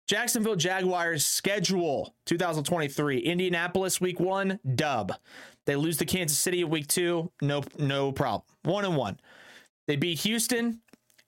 [0.09, 3.19] Jacksonville Jaguars schedule 2023.
[3.19, 5.13] Indianapolis week one, dub.
[5.67, 8.43] They lose to Kansas City week two, no, no problem.
[8.65, 9.21] One and one.
[9.87, 10.81] They beat Houston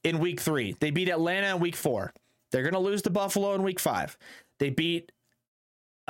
[0.02, 0.74] in week three.
[0.80, 2.12] They beat Atlanta in week four.
[2.50, 4.16] They're gonna lose to Buffalo in week five.
[4.58, 5.12] They beat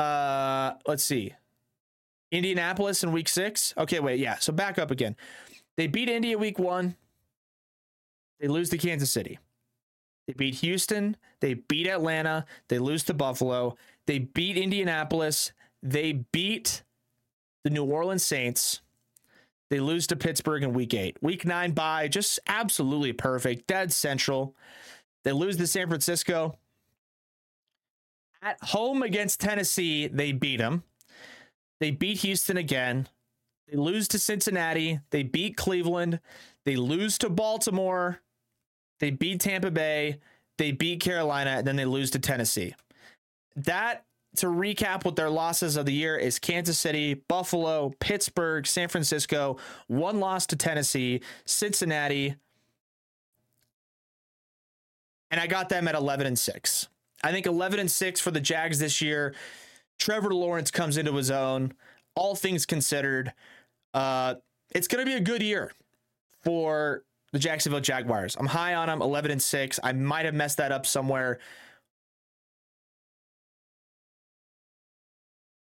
[0.02, 1.34] uh let's see.
[2.30, 3.74] Indianapolis in week six.
[3.76, 4.36] Okay, wait, yeah.
[4.38, 5.16] So back up again.
[5.76, 6.96] They beat India week one.
[8.40, 9.38] They lose to Kansas City.
[10.26, 11.16] They beat Houston.
[11.40, 12.46] They beat Atlanta.
[12.68, 13.76] They lose to Buffalo.
[14.06, 15.52] They beat Indianapolis.
[15.82, 16.82] They beat
[17.64, 18.80] the New Orleans Saints.
[19.70, 21.16] They lose to Pittsburgh in week eight.
[21.22, 24.54] Week nine by just absolutely perfect, dead central.
[25.24, 26.58] They lose to San Francisco.
[28.42, 30.82] At home against Tennessee, they beat them.
[31.78, 33.08] They beat Houston again.
[33.70, 34.98] They lose to Cincinnati.
[35.10, 36.18] They beat Cleveland.
[36.64, 38.20] They lose to Baltimore.
[38.98, 40.18] They beat Tampa Bay.
[40.58, 41.50] They beat Carolina.
[41.58, 42.74] And then they lose to Tennessee.
[43.54, 44.04] That,
[44.36, 49.56] to recap what their losses of the year, is Kansas City, Buffalo, Pittsburgh, San Francisco,
[49.86, 52.34] one loss to Tennessee, Cincinnati.
[55.30, 56.88] And I got them at 11 and 6.
[57.22, 59.34] I think 11 and 6 for the Jags this year.
[59.98, 61.72] Trevor Lawrence comes into his own.
[62.14, 63.32] All things considered,
[63.94, 64.34] uh,
[64.74, 65.72] it's going to be a good year
[66.42, 68.36] for the Jacksonville Jaguars.
[68.38, 69.80] I'm high on them, 11 and 6.
[69.82, 71.38] I might have messed that up somewhere.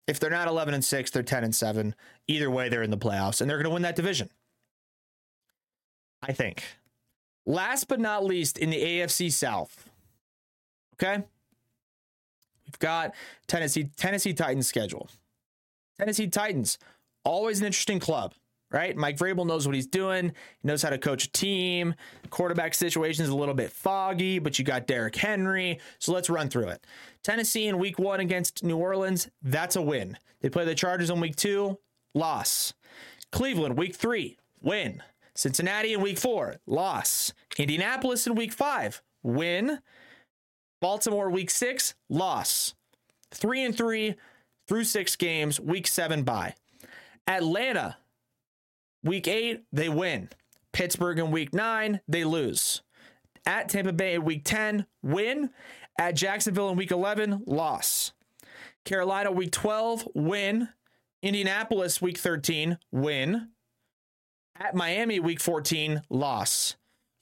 [0.07, 1.95] If they're not 11 and 6, they're 10 and 7.
[2.29, 4.31] Either way, they're in the playoffs and they're going to win that division.
[6.23, 6.65] I think.
[7.47, 9.89] Last but not least, in the AFC South.
[10.95, 11.25] Okay?
[12.69, 13.15] We've got
[13.47, 15.09] Tennessee Tennessee Titans schedule.
[15.99, 16.79] Tennessee Titans,
[17.25, 18.35] always an interesting club,
[18.71, 18.97] right?
[18.97, 20.33] Mike Vrabel knows what he's doing.
[20.61, 21.95] He knows how to coach a team.
[22.31, 25.81] Quarterback situation is a little bit foggy, but you got Derrick Henry.
[25.99, 26.87] So let's run through it.
[27.25, 30.17] Tennessee in week one against New Orleans, that's a win.
[30.41, 31.79] They play the Chargers in week two,
[32.15, 32.75] loss.
[33.33, 35.03] Cleveland, week three, win.
[35.35, 37.33] Cincinnati in week four, loss.
[37.59, 39.81] Indianapolis in week five, win.
[40.81, 42.75] Baltimore week six, loss.
[43.33, 44.15] Three and three
[44.67, 46.55] through six games, week seven bye.
[47.27, 47.97] Atlanta,
[49.03, 50.29] week eight, they win.
[50.73, 52.83] Pittsburgh in week nine, they lose.
[53.47, 55.51] At Tampa Bay in week 10, win.
[55.99, 58.13] At Jacksonville in week 11, loss.
[58.85, 60.69] Carolina week 12, win.
[61.23, 63.49] Indianapolis week 13, win.
[64.55, 66.77] At Miami week 14, loss.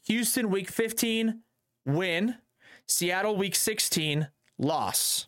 [0.07, 1.43] Houston week 15,
[1.87, 2.37] win.
[2.89, 4.29] Seattle week 16,
[4.59, 5.27] loss.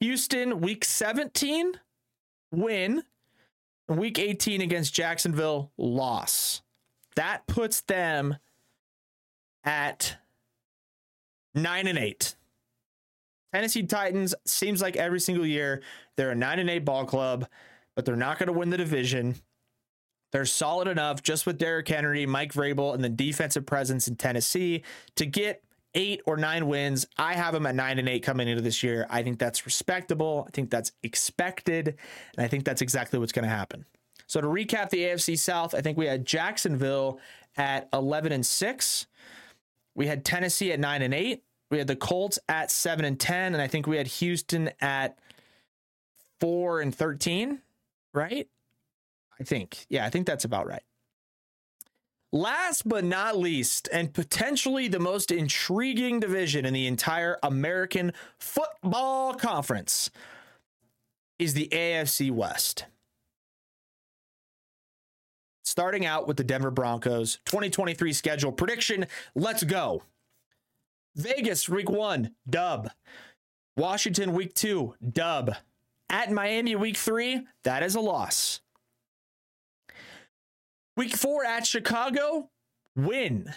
[0.00, 1.72] Houston week 17,
[2.50, 3.02] win.
[3.88, 6.62] Week 18 against Jacksonville, loss.
[7.16, 8.36] That puts them
[9.64, 10.16] at
[11.54, 12.34] 9 and 8.
[13.52, 15.82] Tennessee Titans seems like every single year
[16.16, 17.46] they're a 9 and 8 ball club,
[17.94, 19.36] but they're not going to win the division.
[20.32, 24.82] They're solid enough just with Derrick Henry, Mike Vrabel, and the defensive presence in Tennessee
[25.16, 25.62] to get
[25.94, 27.06] eight or nine wins.
[27.18, 29.06] I have them at nine and eight coming into this year.
[29.10, 30.44] I think that's respectable.
[30.48, 31.96] I think that's expected.
[32.36, 33.84] And I think that's exactly what's going to happen.
[34.26, 37.20] So to recap the AFC South, I think we had Jacksonville
[37.58, 39.06] at 11 and 6.
[39.94, 41.42] We had Tennessee at 9 and 8.
[41.70, 45.18] We had the Colts at 7 and 10 and I think we had Houston at
[46.40, 47.60] 4 and 13,
[48.14, 48.48] right?
[49.42, 49.86] I think.
[49.88, 50.84] Yeah, I think that's about right.
[52.30, 59.34] Last but not least, and potentially the most intriguing division in the entire American Football
[59.34, 60.10] Conference,
[61.40, 62.84] is the AFC West.
[65.64, 69.06] Starting out with the Denver Broncos 2023 schedule prediction.
[69.34, 70.04] Let's go.
[71.16, 72.90] Vegas, week one, dub.
[73.76, 75.56] Washington, week two, dub.
[76.08, 78.60] At Miami, week three, that is a loss.
[80.96, 82.50] Week four at Chicago,
[82.94, 83.54] win.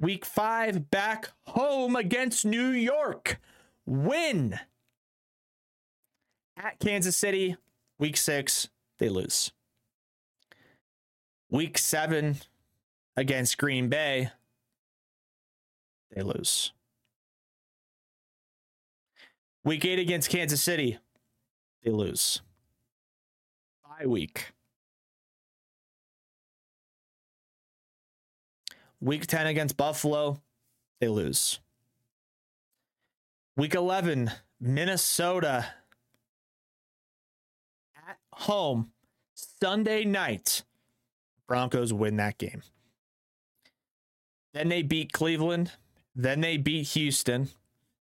[0.00, 3.38] Week five back home against New York,
[3.84, 4.58] win.
[6.56, 7.56] At Kansas City,
[7.98, 8.68] week six,
[8.98, 9.52] they lose.
[11.50, 12.36] Week seven
[13.16, 14.30] against Green Bay,
[16.14, 16.72] they lose.
[19.64, 20.98] Week eight against Kansas City,
[21.82, 22.40] they lose.
[23.84, 24.52] Bye week.
[29.00, 30.40] Week 10 against Buffalo,
[31.00, 31.60] they lose.
[33.56, 34.30] Week 11,
[34.60, 35.66] Minnesota
[38.08, 38.90] at home,
[39.34, 40.62] Sunday night.
[41.46, 42.62] Broncos win that game.
[44.52, 45.72] Then they beat Cleveland.
[46.14, 47.48] Then they beat Houston.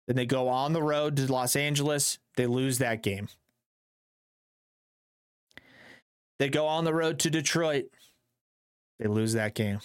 [0.07, 2.19] Then they go on the road to Los Angeles.
[2.37, 3.27] They lose that game.
[6.39, 7.85] They go on the road to Detroit.
[8.99, 9.79] They lose that game.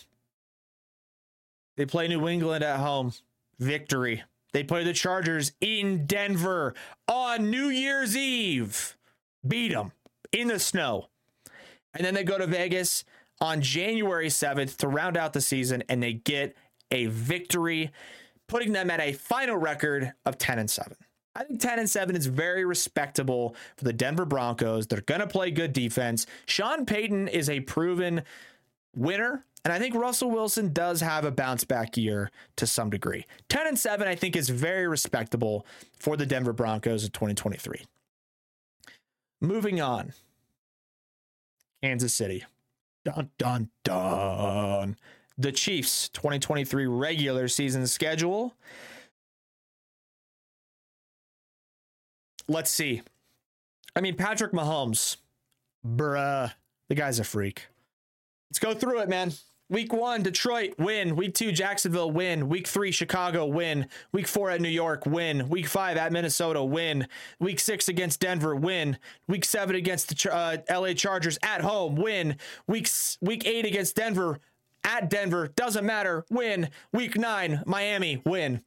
[1.80, 3.14] They play New England at home.
[3.58, 4.22] Victory.
[4.52, 6.74] They play the Chargers in Denver
[7.08, 8.98] on New Year's Eve.
[9.48, 9.92] beat them
[10.30, 11.08] in the snow.
[11.94, 13.02] And then they go to Vegas
[13.40, 16.54] on January 7th to round out the season and they get
[16.90, 17.92] a victory,
[18.46, 20.94] putting them at a final record of 10 and 7.
[21.34, 24.86] I think 10 and 7 is very respectable for the Denver Broncos.
[24.86, 26.26] They're going to play good defense.
[26.44, 28.24] Sean Payton is a proven
[28.96, 29.44] winner.
[29.64, 33.26] And I think Russell Wilson does have a bounce back year to some degree.
[33.48, 35.66] 10 and 7, I think, is very respectable
[35.98, 37.82] for the Denver Broncos in 2023.
[39.42, 40.14] Moving on.
[41.82, 42.44] Kansas City.
[43.04, 44.96] Dun, dun, dun.
[45.38, 48.54] The Chiefs 2023 regular season schedule.
[52.48, 53.02] Let's see.
[53.94, 55.16] I mean, Patrick Mahomes,
[55.86, 56.52] bruh,
[56.88, 57.66] the guy's a freak.
[58.50, 59.32] Let's go through it, man.
[59.68, 61.14] Week one, Detroit, win.
[61.14, 62.48] Week two, Jacksonville, win.
[62.48, 63.86] Week three, Chicago, win.
[64.10, 65.48] Week four at New York, win.
[65.48, 67.06] Week five at Minnesota, win.
[67.38, 68.98] Week six against Denver, win.
[69.28, 72.36] Week seven against the uh, LA Chargers at home, win.
[72.66, 72.88] Week,
[73.20, 74.40] week eight against Denver,
[74.82, 76.70] at Denver, doesn't matter, win.
[76.92, 78.62] Week nine, Miami, win.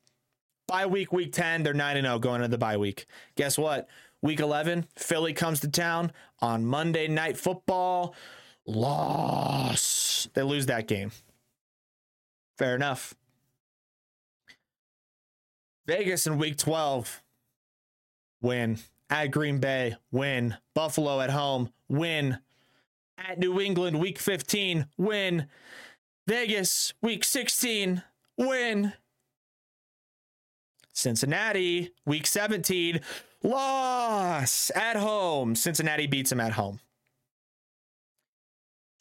[0.68, 3.06] Bye week, week 10, they're 9 0 going into the bye week.
[3.36, 3.90] Guess what?
[4.22, 8.16] Week 11, Philly comes to town on Monday Night Football.
[8.66, 10.30] Loss.
[10.34, 11.12] They lose that game.
[12.58, 13.14] Fair enough.
[15.86, 17.22] Vegas in week 12,
[18.42, 18.80] win.
[19.10, 20.56] At Green Bay, win.
[20.74, 22.40] Buffalo at home, win.
[23.18, 25.48] At New England, week 15, win.
[26.26, 28.02] Vegas, week 16,
[28.38, 28.94] win.
[30.94, 33.02] Cincinnati, week 17,
[33.44, 35.56] loss at home.
[35.56, 36.80] Cincinnati beats them at home.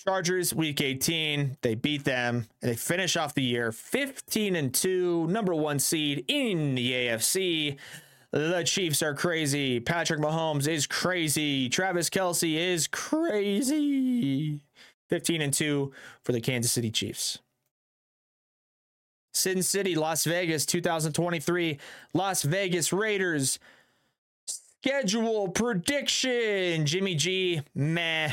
[0.05, 5.29] Chargers, week 18, they beat them and they finish off the year 15 and 2,
[5.29, 7.77] number one seed in the AFC.
[8.33, 9.79] The Chiefs are crazy.
[9.79, 11.69] Patrick Mahomes is crazy.
[11.69, 14.61] Travis Kelce is crazy.
[15.09, 15.93] 15 and 2
[16.25, 17.39] for the Kansas City Chiefs.
[19.33, 21.79] Sin City, Las Vegas, 2023.
[22.13, 23.61] Las Vegas Raiders.
[24.47, 26.87] Schedule prediction.
[26.87, 28.33] Jimmy G, meh.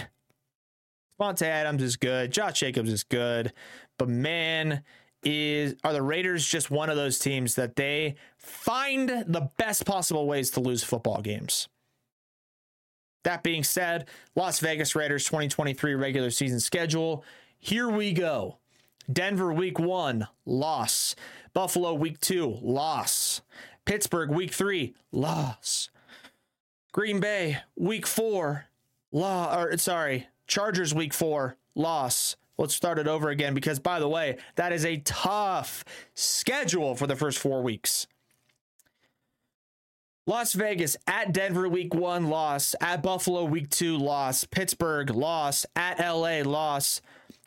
[1.19, 2.31] Davante Adams is good.
[2.31, 3.53] Josh Jacobs is good.
[3.97, 4.83] But man,
[5.23, 10.27] is are the Raiders just one of those teams that they find the best possible
[10.27, 11.67] ways to lose football games?
[13.23, 17.25] That being said, Las Vegas Raiders 2023 regular season schedule.
[17.57, 18.59] Here we go.
[19.11, 21.15] Denver week one, loss.
[21.53, 23.41] Buffalo week two, loss.
[23.83, 25.89] Pittsburgh week three, loss.
[26.93, 28.65] Green Bay week four,
[29.11, 32.35] law or sorry, Chargers week four, loss.
[32.57, 35.85] Let's start it over again because by the way, that is a tough
[36.15, 38.07] schedule for the first four weeks.
[40.27, 45.99] Las Vegas at Denver week one loss, at Buffalo week two loss, Pittsburgh loss, at
[45.99, 47.01] LA loss,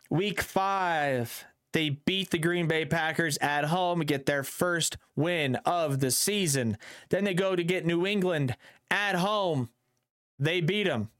[0.09, 6.01] week five they beat the Green Bay Packers at home, get their first win of
[6.01, 6.77] the season.
[7.09, 8.57] Then they go to get New England
[8.91, 9.71] at home.
[10.39, 11.11] They beat them.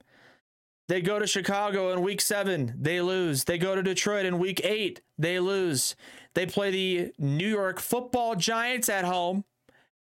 [0.89, 2.75] They go to Chicago in week seven.
[2.77, 3.45] They lose.
[3.45, 5.01] They go to Detroit in week eight.
[5.17, 5.95] They lose.
[6.33, 9.45] They play the New York football Giants at home,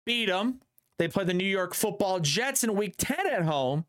[0.05, 0.61] beat them.
[0.99, 3.85] They play the New York football Jets in week 10 at home,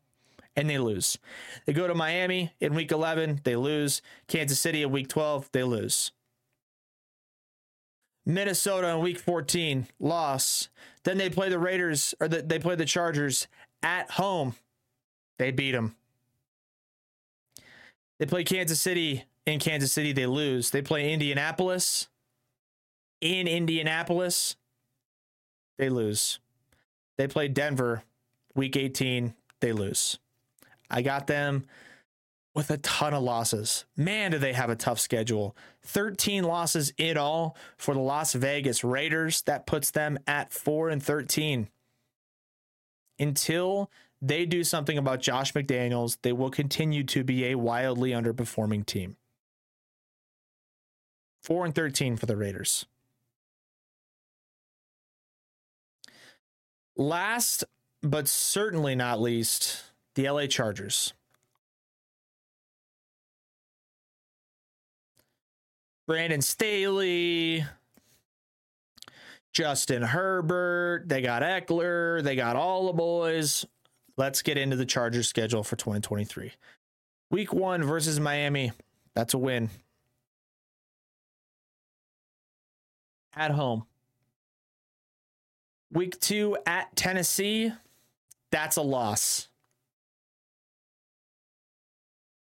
[0.55, 1.17] and they lose.
[1.65, 3.41] They go to Miami in week 11.
[3.43, 4.01] They lose.
[4.27, 5.49] Kansas City in week 12.
[5.51, 6.11] They lose.
[8.25, 10.69] Minnesota in week 14, loss.
[11.03, 13.47] Then they play the Raiders, or the, they play the Chargers
[13.81, 14.55] at home.
[15.39, 15.95] They beat them.
[18.19, 20.11] They play Kansas City in Kansas City.
[20.11, 20.71] They lose.
[20.71, 22.09] They play Indianapolis
[23.21, 24.55] in Indianapolis.
[25.77, 26.39] They lose.
[27.17, 28.03] They play Denver
[28.55, 29.33] week 18.
[29.61, 30.19] They lose.
[30.89, 31.65] I got them
[32.55, 33.85] with a ton of losses.
[33.95, 35.55] Man, do they have a tough schedule.
[35.83, 39.41] 13 losses in all for the Las Vegas Raiders.
[39.43, 41.69] That puts them at 4 and 13.
[43.17, 43.89] Until
[44.21, 49.15] they do something about Josh McDaniels, they will continue to be a wildly underperforming team.
[51.43, 52.85] 4 and 13 for the Raiders.
[56.97, 57.63] Last
[58.01, 59.83] but certainly not least,
[60.15, 61.13] the LA Chargers.
[66.07, 67.63] Brandon Staley,
[69.53, 73.65] Justin Herbert, they got Ekeler, they got all the boys.
[74.19, 76.51] Let's get into the Chargers schedule for 2023.
[77.31, 78.73] Week one versus Miami.
[79.15, 79.69] That's a win.
[83.33, 83.85] At home.
[85.93, 87.71] Week two at Tennessee.
[88.51, 89.47] That's a loss.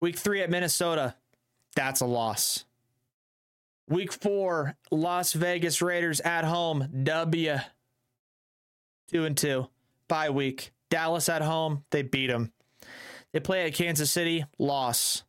[0.01, 1.13] Week three at Minnesota,
[1.75, 2.65] that's a loss.
[3.87, 7.57] Week four, Las Vegas Raiders at home, W.
[9.11, 9.67] Two and two.
[10.07, 10.71] Bye week.
[10.91, 12.53] Dallas at home, they beat them.
[13.33, 15.23] They play at Kansas City, loss.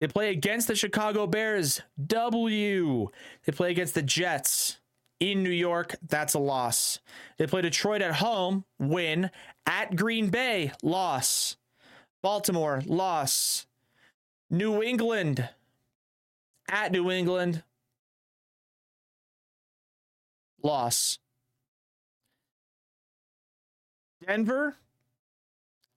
[0.00, 3.08] They play against the Chicago Bears, W.
[3.46, 4.78] They play against the Jets
[5.20, 7.00] in New York, that's a loss.
[7.38, 9.30] They play Detroit at home, win.
[9.64, 11.56] At Green Bay, loss.
[12.22, 13.66] Baltimore, loss.
[14.50, 15.48] New England,
[16.70, 17.64] at New England,
[20.62, 21.18] loss.
[24.24, 24.76] Denver,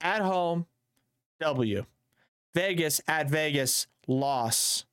[0.02, 0.66] at home,
[1.40, 1.86] W.
[2.54, 4.86] Vegas at Vegas, loss.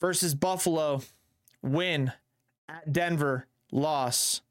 [0.00, 1.02] Versus Buffalo,
[1.62, 2.12] win.
[2.68, 4.42] At Denver, loss.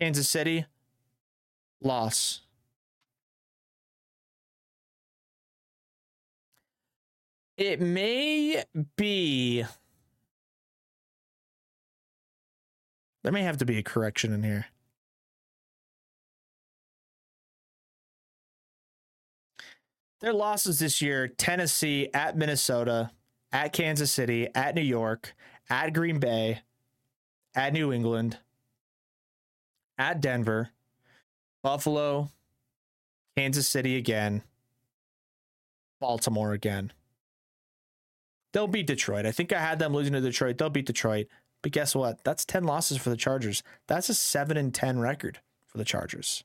[0.00, 0.66] Kansas City,
[1.80, 2.42] loss.
[7.56, 8.62] It may
[8.96, 9.64] be.
[13.28, 14.68] There may have to be a correction in here.
[20.22, 23.10] Their losses this year Tennessee at Minnesota,
[23.52, 25.34] at Kansas City, at New York,
[25.68, 26.62] at Green Bay,
[27.54, 28.38] at New England,
[29.98, 30.70] at Denver,
[31.62, 32.30] Buffalo,
[33.36, 34.42] Kansas City again,
[36.00, 36.94] Baltimore again.
[38.54, 39.26] They'll beat Detroit.
[39.26, 40.56] I think I had them losing to Detroit.
[40.56, 41.26] They'll beat Detroit.
[41.62, 42.22] But guess what?
[42.24, 43.62] That's 10 losses for the Chargers.
[43.86, 46.44] That's a 7 and 10 record for the Chargers.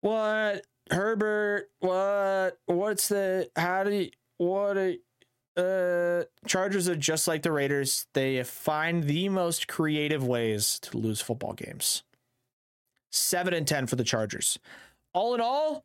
[0.00, 0.64] What?
[0.90, 2.58] Herbert, what?
[2.66, 4.98] What's the how do you what a
[5.56, 8.06] uh Chargers are just like the Raiders.
[8.14, 12.04] They find the most creative ways to lose football games.
[13.10, 14.58] 7 and 10 for the Chargers.
[15.12, 15.84] All in all,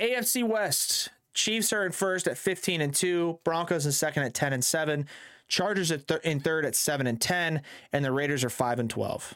[0.00, 1.10] AFC West.
[1.34, 5.06] Chiefs are in first at 15 and 2, Broncos in second at 10 and 7,
[5.50, 7.60] Chargers at th- in third at 7 and 10,
[7.92, 9.34] and the Raiders are 5 and 12.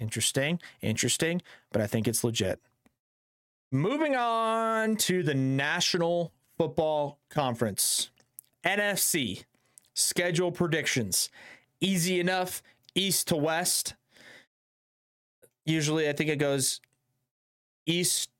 [0.00, 2.58] Interesting, interesting, but I think it's legit.
[3.70, 8.10] Moving on to the National Football Conference.
[8.64, 9.44] NFC
[9.92, 11.28] schedule predictions.
[11.82, 12.62] Easy enough,
[12.94, 13.94] east to west.
[15.66, 16.80] Usually, I think it goes
[17.84, 18.30] east,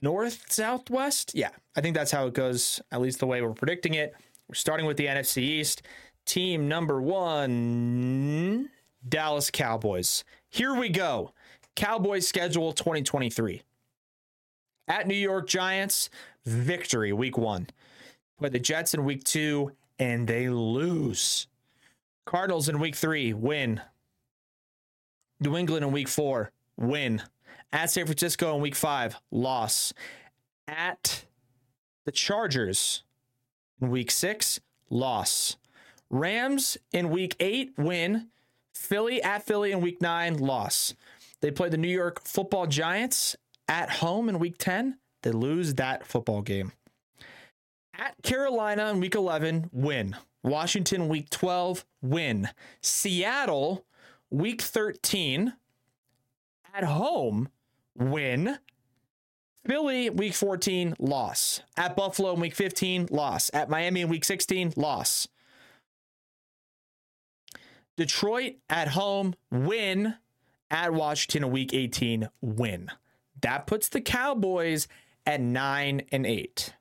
[0.00, 1.32] north, southwest.
[1.34, 4.12] Yeah, I think that's how it goes, at least the way we're predicting it.
[4.48, 5.82] We're starting with the NFC East.
[6.26, 8.68] Team number one,
[9.08, 10.24] Dallas Cowboys.
[10.48, 11.34] Here we go.
[11.76, 13.62] Cowboys schedule 2023.
[14.88, 16.10] At New York Giants,
[16.44, 17.68] victory week one.
[18.40, 19.70] Play the Jets in week two,
[20.00, 21.46] and they lose.
[22.26, 23.80] Cardinals in week three, win.
[25.38, 27.22] New England in week four, win.
[27.72, 29.94] At San Francisco in week five, loss.
[30.66, 31.24] At
[32.08, 33.02] the Chargers
[33.82, 35.58] in week six, loss.
[36.08, 38.28] Rams in week eight, win.
[38.72, 40.94] Philly at Philly in week nine, loss.
[41.42, 43.36] They play the New York football Giants
[43.68, 44.96] at home in week 10.
[45.22, 46.72] They lose that football game.
[47.92, 50.16] At Carolina in week 11, win.
[50.42, 52.48] Washington week 12, win.
[52.80, 53.84] Seattle
[54.30, 55.52] week 13,
[56.74, 57.50] at home,
[57.94, 58.58] win.
[59.68, 61.60] Philly week 14, loss.
[61.76, 63.50] At Buffalo week 15, loss.
[63.52, 65.28] At Miami in week 16, loss.
[67.98, 70.14] Detroit at home, win.
[70.70, 72.90] At Washington in week 18, win.
[73.42, 74.88] That puts the Cowboys
[75.26, 76.72] at 9 and 8.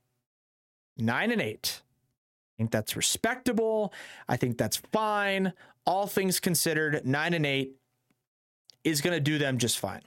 [0.97, 1.81] 9 and 8.
[1.83, 3.93] I think that's respectable.
[4.29, 5.51] I think that's fine.
[5.85, 7.75] All things considered, 9 and 8
[8.85, 10.03] is going to do them just fine.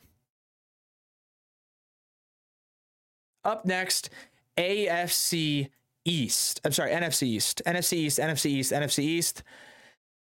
[3.45, 4.11] Up next,
[4.59, 5.71] AFC
[6.05, 6.61] East.
[6.65, 7.63] I'm sorry, NFC East.
[7.67, 9.43] NFC East, NFC East, NFC East.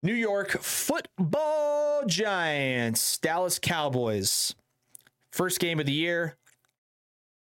[0.03, 4.53] New York football giants, Dallas Cowboys.
[5.31, 6.37] First game of the year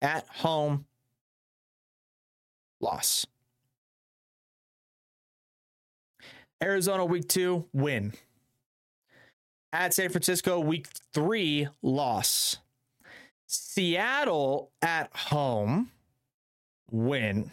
[0.01, 0.87] at home,
[2.81, 3.27] loss.
[6.63, 8.13] Arizona week two, win.
[9.73, 12.59] At San Francisco week three, loss.
[13.55, 15.91] Seattle at home,
[16.91, 17.53] win.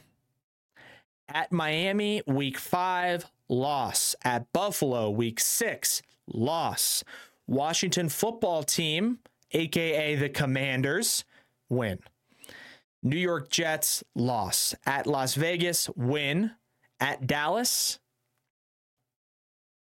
[1.27, 4.15] At Miami week five, loss.
[4.23, 7.03] At Buffalo, week six, loss.
[7.47, 9.19] Washington football team,
[9.51, 11.23] aka the Commanders,
[11.69, 11.99] win.
[13.03, 14.73] New York Jets, loss.
[14.85, 16.51] At Las Vegas, win.
[16.99, 17.99] At Dallas,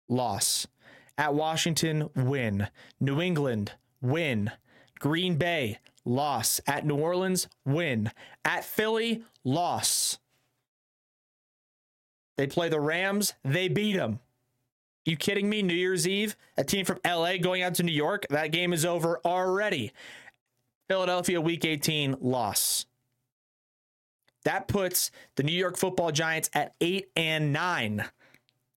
[0.07, 0.67] loss.
[1.17, 2.67] At Washington, win.
[2.99, 4.51] New England, win.
[4.99, 6.59] Green Bay, loss.
[6.65, 8.11] At New Orleans, win.
[8.45, 10.17] At Philly, loss.
[12.37, 14.19] They play the Rams, they beat them.
[15.05, 15.63] You kidding me?
[15.63, 18.85] New Year's Eve, a team from LA going out to New York, that game is
[18.85, 19.91] over already.
[20.89, 22.85] Philadelphia, week 18, loss.
[24.43, 28.05] That puts the New York football Giants at eight and nine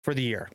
[0.02, 0.48] for the year.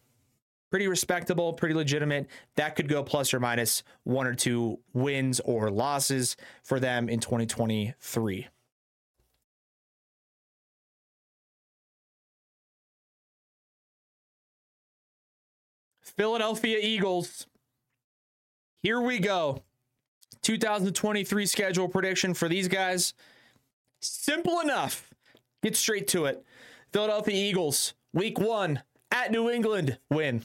[0.73, 2.25] Pretty respectable, pretty legitimate.
[2.55, 7.19] That could go plus or minus one or two wins or losses for them in
[7.19, 8.47] 2023.
[16.01, 17.45] Philadelphia Eagles.
[18.81, 19.61] Here we go.
[20.41, 23.13] 2023 schedule prediction for these guys.
[23.99, 25.13] Simple enough.
[25.61, 26.43] Get straight to it.
[26.91, 30.43] Philadelphia Eagles, week one at New England, win.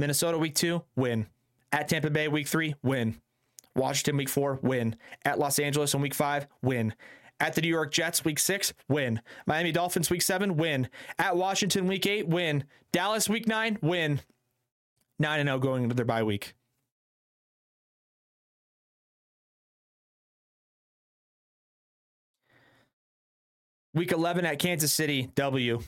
[0.00, 1.26] Minnesota, week two, win.
[1.72, 3.20] At Tampa Bay, week three, win.
[3.76, 4.96] Washington, week four, win.
[5.24, 6.94] At Los Angeles in week five, win.
[7.38, 9.20] At the New York Jets, week six, win.
[9.46, 10.88] Miami Dolphins, week seven, win.
[11.18, 12.64] At Washington, week eight, win.
[12.92, 14.20] Dallas, week nine, win.
[15.18, 16.54] 9 and 0 going into their bye week.
[23.92, 25.80] Week 11 at Kansas City, W.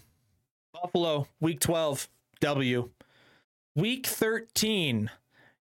[0.74, 2.08] Buffalo, week 12,
[2.40, 2.90] W.
[3.74, 5.10] Week 13,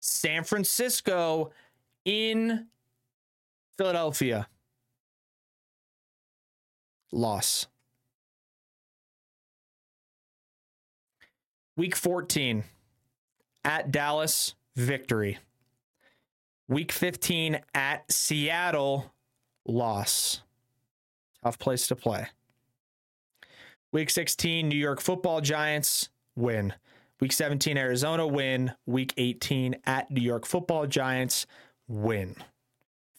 [0.00, 1.52] San Francisco
[2.04, 2.66] in
[3.78, 4.46] Philadelphia.
[7.10, 7.66] Loss.
[11.76, 12.64] Week 14,
[13.64, 15.38] at Dallas, victory.
[16.68, 19.12] Week 15 at Seattle,
[19.66, 20.42] loss.
[21.42, 22.26] Tough place to play.
[23.92, 26.74] Week 16, New York football Giants, win.
[27.20, 28.72] Week 17, Arizona, win.
[28.86, 31.46] Week 18, at New York football Giants,
[31.88, 32.36] win.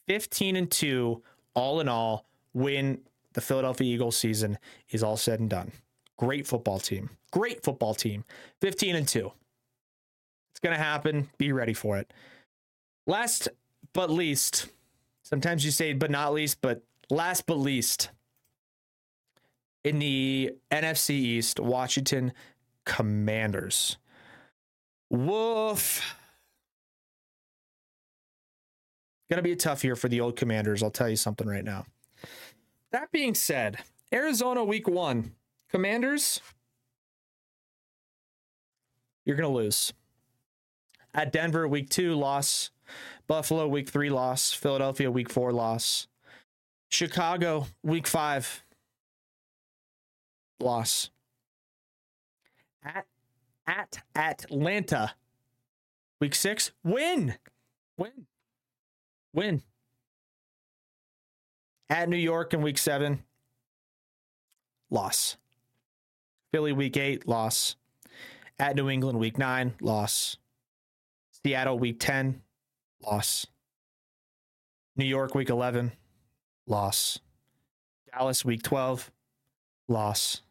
[0.08, 1.22] 15 and 2,
[1.54, 3.00] all in all, win
[3.34, 4.58] the Philadelphia Eagles season
[4.90, 5.72] is all said and done.
[6.18, 7.10] Great football team.
[7.32, 8.24] Great football team.
[8.62, 9.32] 15 and 2.
[10.52, 11.30] It's going to happen.
[11.38, 12.12] Be ready for it.
[13.08, 13.50] Last
[13.94, 14.68] but least,
[15.24, 18.10] sometimes you say but not least, but last but least,
[19.84, 22.34] in the NFC East, Washington
[22.86, 23.98] Commanders.
[25.10, 26.16] Woof.
[29.30, 30.84] Going to be a tough year for the old Commanders.
[30.84, 31.86] I'll tell you something right now.
[32.92, 33.80] That being said,
[34.14, 35.34] Arizona week one,
[35.70, 36.40] Commanders,
[39.26, 39.92] you're going to lose.
[41.14, 42.70] At Denver, week two, loss.
[43.28, 44.54] Buffalo, week three, loss.
[44.54, 46.08] Philadelphia, week four, loss.
[46.90, 48.64] Chicago, week five,
[50.60, 51.10] loss.
[53.68, 55.14] At at Atlanta,
[56.20, 57.36] week six, win,
[57.98, 58.28] win,
[59.34, 59.64] win.
[61.90, 63.24] At New York in week seven,
[64.90, 65.38] loss.
[66.52, 67.76] Philly week eight, loss.
[68.60, 70.38] At New England week nine, loss.
[71.46, 72.42] Seattle week 10,
[73.06, 73.46] loss.
[74.96, 75.92] New York week 11,
[76.66, 77.20] loss.
[78.12, 79.12] Dallas week 12,
[79.88, 80.42] loss.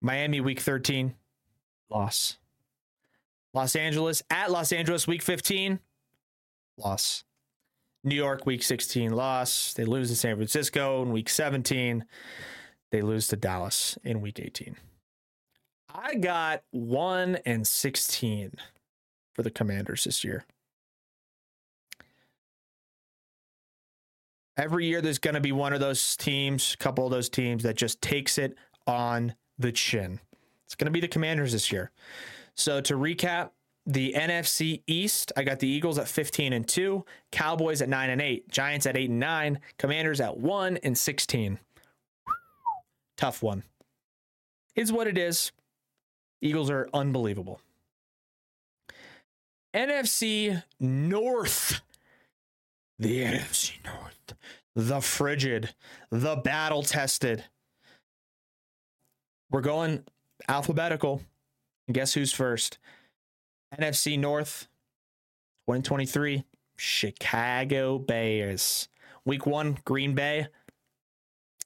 [0.00, 1.14] Miami week 13,
[1.90, 2.38] loss.
[3.54, 5.80] Los Angeles at Los Angeles week 15,
[6.76, 7.24] loss.
[8.04, 9.74] New York week 16, loss.
[9.74, 12.04] They lose to San Francisco in week 17.
[12.90, 14.76] They lose to Dallas in week 18.
[15.92, 18.52] I got 1 and 16
[19.34, 20.44] for the Commanders this year.
[24.56, 27.62] Every year, there's going to be one of those teams, a couple of those teams
[27.62, 30.20] that just takes it on the chin.
[30.64, 31.90] It's going to be the Commanders this year.
[32.54, 33.50] So to recap,
[33.86, 38.20] the NFC East, I got the Eagles at 15 and 2, Cowboys at 9 and
[38.20, 41.58] 8, Giants at 8 and 9, Commanders at 1 and 16.
[43.16, 43.62] Tough one.
[44.76, 45.52] Is what it is.
[46.42, 47.60] Eagles are unbelievable.
[49.74, 51.80] NFC North.
[52.98, 54.34] The NFC North.
[54.76, 55.74] The frigid.
[56.10, 57.44] The battle tested.
[59.50, 60.04] We're going
[60.48, 61.22] alphabetical.
[61.90, 62.78] Guess who's first?
[63.78, 64.68] NFC North
[65.66, 66.44] 2023
[66.76, 68.88] Chicago Bears.
[69.24, 70.48] Week one, Green Bay.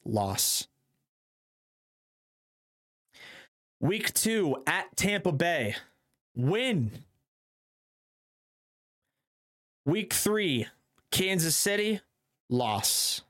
[0.05, 0.67] Loss.
[3.79, 5.75] Week two at Tampa Bay.
[6.35, 6.91] Win.
[9.85, 10.67] Week three,
[11.11, 11.99] Kansas City,
[12.49, 13.21] loss.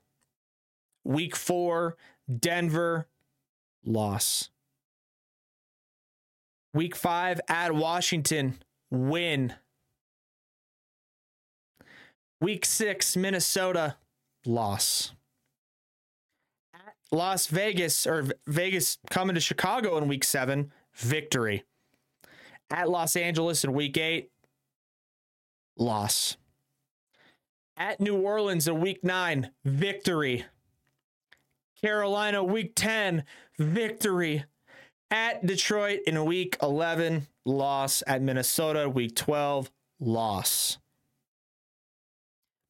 [1.03, 1.97] Week four,
[2.39, 3.07] Denver,
[3.85, 4.49] loss.
[6.73, 8.59] Week five at Washington,
[8.89, 9.53] win.
[12.41, 13.95] Week six, Minnesota,
[14.45, 15.13] loss.
[16.73, 21.63] At Las Vegas, or Vegas coming to Chicago in week seven, victory.
[22.71, 24.31] At Los Angeles in week eight,
[25.77, 26.37] loss.
[27.77, 30.45] At New Orleans in week nine, victory.
[31.83, 33.25] Carolina week 10,
[33.59, 34.45] victory.
[35.11, 38.01] At Detroit in week 11, loss.
[38.07, 39.69] At Minnesota week 12,
[39.99, 40.77] loss.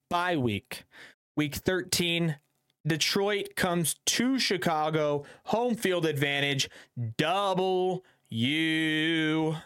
[0.09, 0.86] Bye week.
[1.38, 2.38] Week 13,
[2.86, 6.70] Detroit comes to Chicago, home field advantage,
[7.18, 9.57] double U.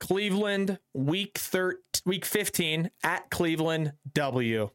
[0.00, 4.70] Cleveland week 13, week 15 at Cleveland W.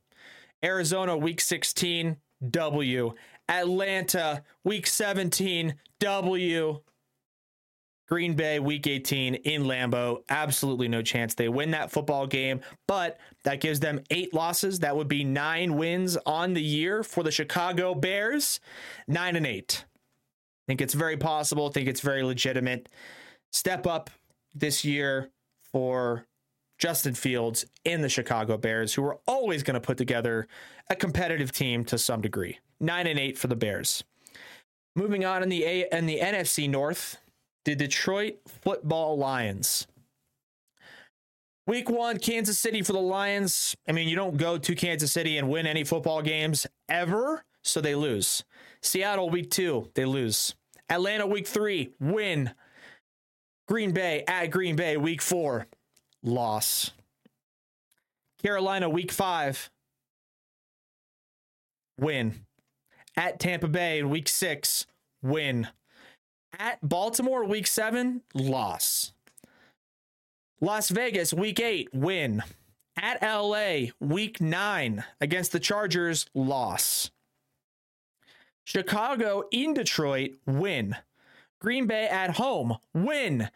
[0.64, 2.18] Arizona week 16
[2.48, 3.14] W.
[3.48, 6.82] Atlanta week 17 W.
[8.08, 10.24] Green Bay week 18 in Lambeau.
[10.30, 14.80] Absolutely no chance they win that football game, but that gives them 8 losses.
[14.80, 18.60] That would be 9 wins on the year for the Chicago Bears.
[19.08, 19.86] 9 and 8.
[19.86, 19.86] I
[20.68, 22.90] Think it's very possible, I think it's very legitimate.
[23.52, 24.10] Step up
[24.56, 25.30] this year
[25.72, 26.26] for
[26.80, 30.48] Justin Fields in the Chicago Bears, who are always going to put together
[30.90, 32.58] a competitive team to some degree.
[32.80, 34.04] Nine and eight for the Bears.
[34.96, 37.18] Moving on in the A in the NFC North,
[37.66, 39.88] the Detroit Football Lions.
[41.68, 43.76] Week one, Kansas City for the Lions.
[43.88, 47.80] I mean, you don't go to Kansas City and win any football games ever, so
[47.80, 48.44] they lose.
[48.82, 50.56] Seattle, week two, they lose.
[50.90, 52.52] Atlanta, week three, win.
[53.68, 55.68] Green Bay at Green Bay, week four,
[56.24, 56.92] loss.
[58.42, 59.70] Carolina, week five,
[62.00, 62.46] win.
[63.16, 64.86] At Tampa Bay in week six,
[65.22, 65.68] win.
[66.58, 69.14] At Baltimore, week seven, loss.
[70.62, 72.44] Las Vegas, week eight, win.
[72.98, 77.12] At LA, week nine, against the Chargers, loss.
[78.66, 80.96] Chicago in Detroit, win.
[81.60, 83.50] Green Bay at home, win.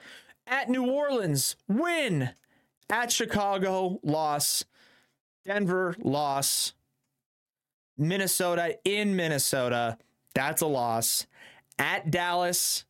[0.47, 2.31] At New Orleans, win.
[2.93, 4.63] At Chicago, loss.
[5.45, 6.73] Denver, loss.
[7.97, 9.97] Minnesota in Minnesota,
[10.35, 11.25] that's a loss.
[11.79, 12.85] At Dallas,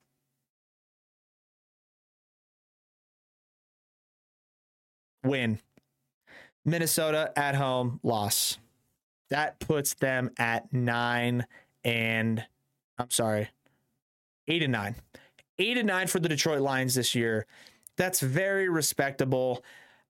[5.24, 5.60] win.
[6.66, 8.58] Minnesota at home, loss.
[9.30, 11.46] That puts them at nine
[11.86, 12.46] and
[12.98, 13.52] I'm sorry,
[14.50, 14.96] eight and nine.
[15.60, 17.46] Eight and nine for the Detroit Lions this year.
[17.96, 19.64] That's very respectable.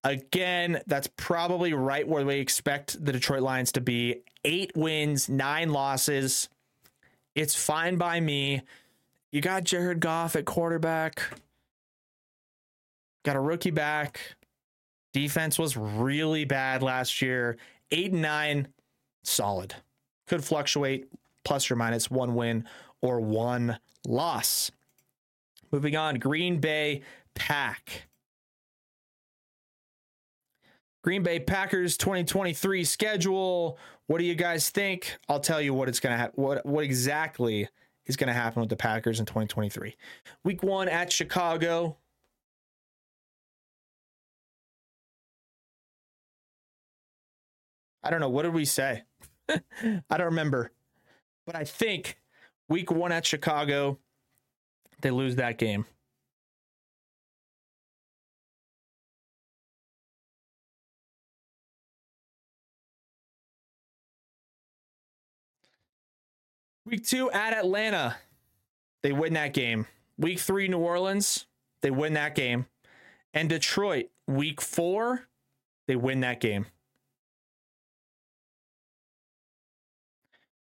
[0.04, 4.22] Again, that's probably right where we expect the Detroit Lions to be.
[4.43, 6.49] Eight wins, nine losses.
[7.36, 8.62] It's fine by me.
[9.32, 11.24] You got Jared Goff at quarterback,
[13.24, 14.20] got a rookie back.
[15.14, 17.58] Defense was really bad last year.
[17.91, 18.68] Eight and nine,
[19.24, 19.76] solid.
[20.28, 21.08] Could fluctuate
[21.43, 22.66] plus or minus one win
[23.01, 24.72] or one loss.
[25.72, 27.01] Moving on, Green Bay
[27.34, 28.04] Pack.
[31.04, 33.78] Green Bay Packers 2023 schedule.
[34.08, 35.18] What do you guys think?
[35.28, 37.68] I'll tell you what it's gonna ha- what what exactly
[38.06, 39.95] is gonna happen with the Packers in 2023.
[40.45, 41.97] Week one at Chicago.
[48.01, 48.30] I don't know.
[48.30, 49.04] What did we say?
[49.49, 50.72] I don't remember.
[51.45, 52.18] But I think
[52.70, 53.99] week one at Chicago,
[55.01, 55.86] they lose that game.
[66.93, 68.17] Week two at Atlanta,
[69.01, 69.87] they win that game.
[70.19, 71.47] Week three, New Orleans,
[71.81, 72.67] they win that game.
[73.33, 75.23] And Detroit, week four,
[75.87, 76.67] they win that game.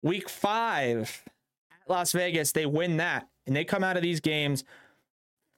[0.02, 1.24] Week five
[1.72, 3.26] at Las Vegas, they win that.
[3.46, 4.62] And they come out of these games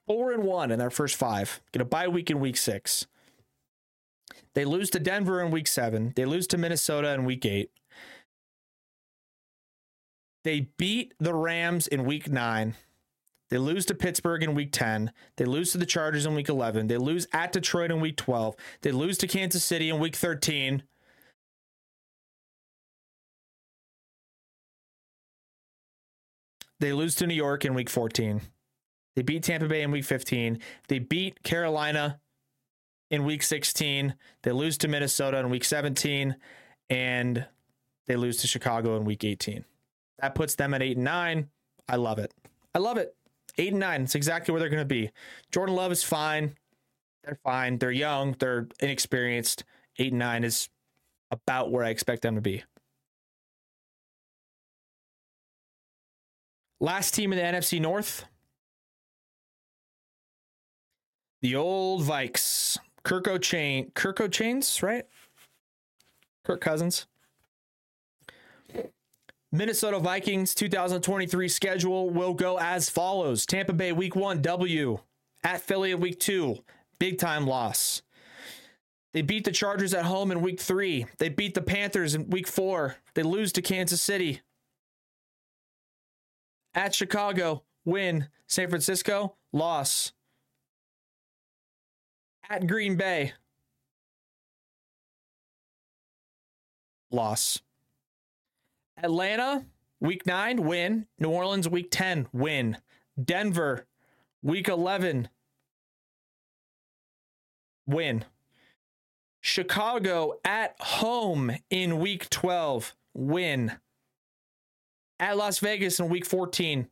[0.06, 1.60] four and one in their first five.
[1.72, 3.08] Get a bye week in week six.
[4.54, 6.12] They lose to Denver in week seven.
[6.14, 7.72] They lose to Minnesota in week eight.
[10.45, 12.74] They beat the Rams in week nine.
[13.53, 15.12] They lose to Pittsburgh in week 10.
[15.36, 16.86] They lose to the Chargers in week 11.
[16.86, 18.57] They lose at Detroit in week 12.
[18.80, 20.82] They lose to Kansas City in week 13.
[26.80, 28.40] They lose to New York in week 14.
[29.14, 30.59] They beat Tampa Bay in week 15.
[30.88, 32.20] They beat Carolina
[33.11, 34.14] in week 16.
[34.43, 36.36] They lose to Minnesota in week 17.
[36.88, 37.47] And
[38.07, 39.64] they lose to Chicago in week 18.
[40.23, 41.49] That puts them at eight and nine.
[41.89, 42.33] I love it.
[42.75, 43.14] I love it.
[43.59, 44.03] Eight and nine.
[44.03, 45.11] It's exactly where they're going to be.
[45.51, 46.55] Jordan Love is fine.
[47.25, 47.79] They're fine.
[47.79, 48.37] They're young.
[48.39, 49.64] They're inexperienced.
[49.99, 50.68] Eight and nine is
[51.31, 52.62] about where I expect them to be.
[56.81, 58.25] Last team in the NFC North.
[61.43, 62.79] The old Vikes.
[63.03, 63.91] Kirk O'Chain.
[63.95, 65.05] Kirko Chainz, right?
[66.45, 67.07] Kirk Cousins.
[69.55, 74.98] Minnesota Vikings 2023 schedule will go as follows Tampa Bay week one, W.
[75.44, 76.64] At Philly week two,
[76.98, 78.00] big time loss.
[79.12, 81.05] They beat the Chargers at home in week three.
[81.18, 82.96] They beat the Panthers in week four.
[83.12, 84.40] They lose to Kansas City.
[86.74, 88.28] At Chicago, win.
[88.46, 90.12] San Francisco, loss.
[92.48, 93.34] At Green Bay,
[97.11, 97.61] loss.
[99.03, 99.66] Atlanta,
[100.00, 101.07] week nine, win.
[101.18, 102.78] New Orleans, week 10, win.
[103.22, 103.86] Denver,
[104.42, 105.28] week 11,
[107.86, 108.24] win.
[109.40, 113.72] Chicago at home in week 12, win.
[115.18, 116.88] At Las Vegas in week 14,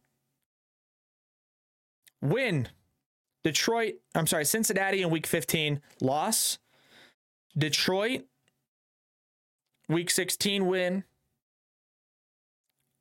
[2.20, 2.68] win.
[3.42, 6.58] Detroit, I'm sorry, Cincinnati in week 15, loss.
[7.56, 8.22] Detroit,
[9.88, 11.04] week 16 win.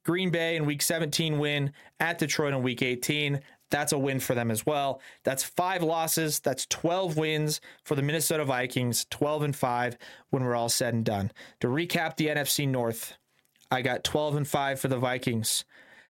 [0.09, 3.41] Green Bay in week 17 win at Detroit in week 18.
[3.69, 5.01] That's a win for them as well.
[5.23, 6.39] That's five losses.
[6.39, 9.99] That's 12 wins for the Minnesota Vikings, 12 and 5
[10.31, 11.31] when we're all said and done.
[11.59, 13.19] To recap the NFC North,
[13.69, 15.63] I got 12 and 5 for the Vikings.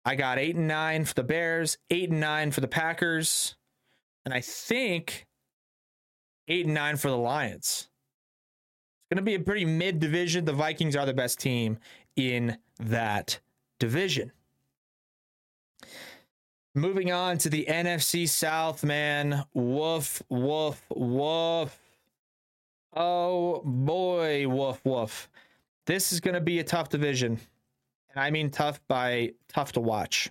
[0.04, 3.56] I got 8 and 9 for the Bears, 8 and 9 for the Packers,
[4.24, 5.26] and I think
[6.46, 7.88] 8 and 9 for the Lions.
[9.00, 10.44] It's going to be a pretty mid division.
[10.44, 11.80] The Vikings are the best team
[12.14, 13.40] in that
[13.80, 14.30] division.
[16.76, 19.44] Moving on to the NFC South, man.
[19.54, 21.76] Woof, woof, woof.
[22.94, 25.28] Oh boy, woof, woof.
[25.86, 27.40] This is going to be a tough division.
[28.14, 30.30] And I mean tough by tough to watch.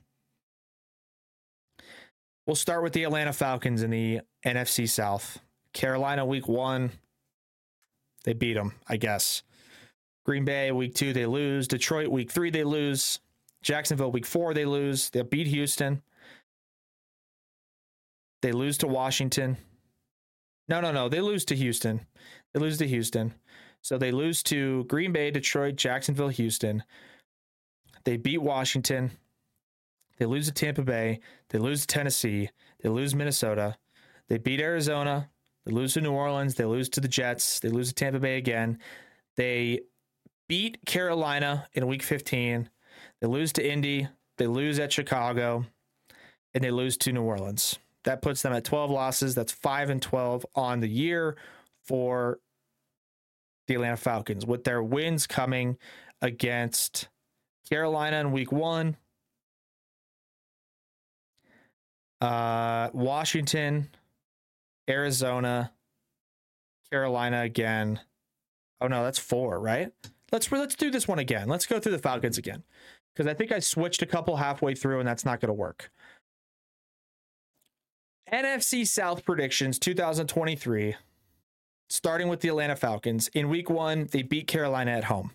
[2.45, 5.39] We'll start with the Atlanta Falcons in the NFC South.
[5.74, 6.91] Carolina week one,
[8.24, 9.43] they beat them, I guess.
[10.26, 11.68] Green Bay week two, they lose.
[11.68, 13.20] Detroit week three, they lose.
[13.62, 15.10] Jacksonville week four, they lose.
[15.10, 16.01] They beat Houston.
[18.41, 19.57] They lose to Washington.
[20.68, 21.10] No, no, no.
[21.10, 22.05] They lose to Houston.
[22.53, 23.34] They lose to Houston.
[23.82, 26.84] So they lose to Green Bay, Detroit, Jacksonville, Houston.
[28.05, 29.12] They beat Washington.
[30.18, 31.20] They lose to Tampa Bay.
[31.49, 32.49] They lose to Tennessee.
[32.82, 33.78] They lose Minnesota.
[34.28, 35.30] They beat Arizona.
[35.66, 36.55] They lose to New Orleans.
[36.55, 37.60] They lose to the Jets.
[37.60, 38.80] They lose to Tampa Bay again.
[39.36, 39.82] They
[40.47, 42.70] beat Carolina in week 15.
[43.22, 44.07] They lose to Indy.
[44.38, 45.65] They lose at Chicago.
[46.53, 47.78] And they lose to New Orleans.
[48.05, 49.36] That puts them at 12 losses.
[49.36, 51.38] That's 5 and 12 on the year
[51.84, 52.39] for
[53.67, 55.78] the Atlanta Falcons, with their wins coming
[56.22, 57.07] against
[57.70, 58.97] Carolina in week one,
[62.20, 63.89] uh, Washington,
[64.89, 65.72] Arizona,
[66.91, 67.99] Carolina again.
[68.82, 69.91] Oh no, that's four, right?
[70.32, 71.47] Let's let's do this one again.
[71.47, 72.63] Let's go through the Falcons again
[73.14, 75.92] because I think I switched a couple halfway through, and that's not going to work.
[78.32, 80.96] NFC South predictions 2023,
[81.90, 83.28] starting with the Atlanta Falcons.
[83.30, 85.32] In week one, they beat Carolina at home.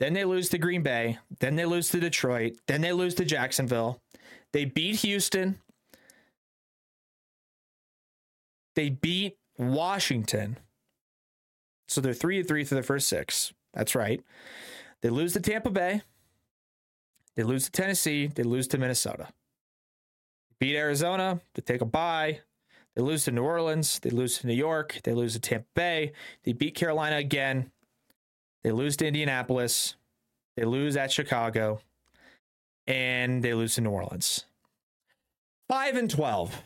[0.00, 1.18] Then they lose to Green Bay.
[1.40, 2.56] Then they lose to Detroit.
[2.66, 4.00] Then they lose to Jacksonville.
[4.52, 5.60] They beat Houston.
[8.76, 10.58] They beat Washington.
[11.88, 13.52] So they're three and three through the first six.
[13.72, 14.20] That's right.
[15.02, 16.02] They lose to Tampa Bay.
[17.36, 18.28] They lose to Tennessee.
[18.28, 19.28] They lose to Minnesota
[20.64, 22.40] beat Arizona, they take a bye.
[22.96, 26.12] They lose to New Orleans, they lose to New York, they lose to Tampa Bay,
[26.44, 27.70] they beat Carolina again,
[28.62, 29.96] they lose to Indianapolis,
[30.56, 31.80] they lose at Chicago,
[32.86, 34.46] and they lose to New Orleans.
[35.68, 36.62] 5 and 12.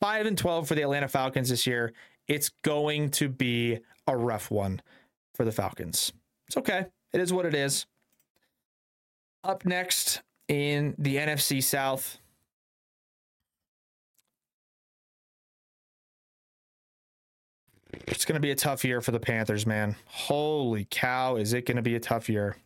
[0.00, 1.92] 5 and 12 for the Atlanta Falcons this year.
[2.28, 4.80] It's going to be a rough one
[5.34, 6.12] for the Falcons.
[6.46, 6.86] It's okay.
[7.12, 7.86] It is what it is.
[9.44, 12.18] Up next in the NFC South,
[18.06, 19.96] It's going to be a tough year for the Panthers, man.
[20.06, 22.56] Holy cow, is it going to be a tough year?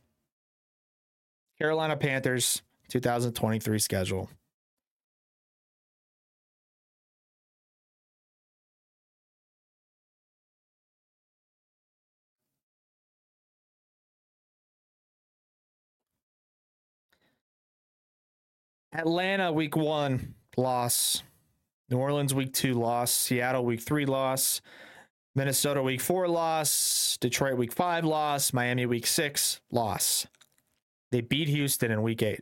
[1.59, 4.31] Carolina Panthers 2023 schedule.
[18.93, 21.23] Atlanta week 1 loss.
[21.91, 23.11] New Orleans week two loss.
[23.11, 24.61] Seattle week three loss.
[25.35, 27.17] Minnesota week four loss.
[27.21, 28.53] Detroit week five loss.
[28.53, 30.27] Miami week six loss.
[31.11, 32.41] They beat Houston in week eight.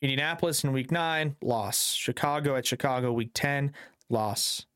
[0.00, 1.94] Indianapolis in week nine, loss.
[1.94, 3.72] Chicago at Chicago week 10,
[4.10, 4.66] loss.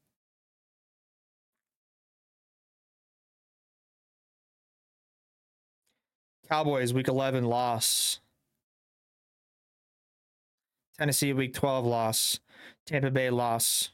[6.49, 8.21] Cowboys week 11, loss.
[11.01, 12.41] Tennessee week 12, loss.
[12.85, 13.89] Tampa Bay, loss.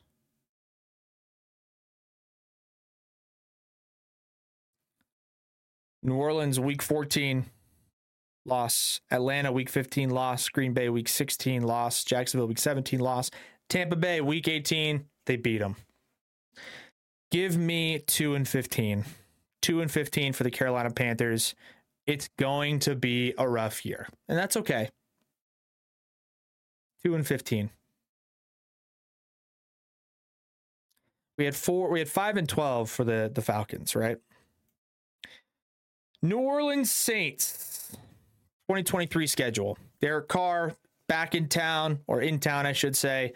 [6.02, 7.46] New Orleans week 14,
[8.44, 9.00] loss.
[9.12, 10.48] Atlanta week 15 loss.
[10.48, 12.02] Green Bay week 16 loss.
[12.02, 13.30] Jacksonville week 17 loss.
[13.68, 15.76] Tampa Bay week 18 they beat them.
[17.30, 19.04] Give me 2 and 15.
[19.62, 21.54] 2 and 15 for the Carolina Panthers.
[22.08, 24.88] It's going to be a rough year, and that's okay.
[27.06, 27.70] 2 and 15.
[31.38, 34.16] We had four we had 5 and 12 for the the Falcons, right?
[36.20, 37.92] New Orleans Saints
[38.66, 39.78] 2023 schedule.
[40.00, 40.74] Derek Carr
[41.08, 43.34] back in town, or in town, I should say.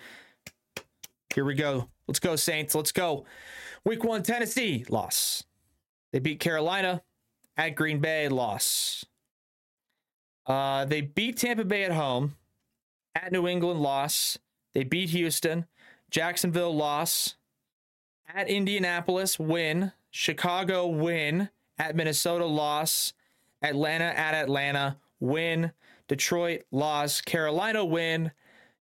[1.32, 1.88] Here we go.
[2.08, 2.74] Let's go, Saints.
[2.74, 3.24] Let's go.
[3.84, 5.44] Week one, Tennessee, loss.
[6.12, 7.02] They beat Carolina
[7.56, 9.04] at Green Bay, loss.
[10.44, 12.34] Uh, they beat Tampa Bay at home,
[13.14, 14.38] at New England, loss.
[14.74, 15.66] They beat Houston,
[16.10, 17.36] Jacksonville, loss.
[18.32, 19.92] At Indianapolis, win.
[20.10, 21.50] Chicago, win.
[21.78, 23.12] At Minnesota, loss.
[23.62, 25.72] Atlanta, at Atlanta, win.
[26.08, 27.20] Detroit loss.
[27.20, 28.32] Carolina win.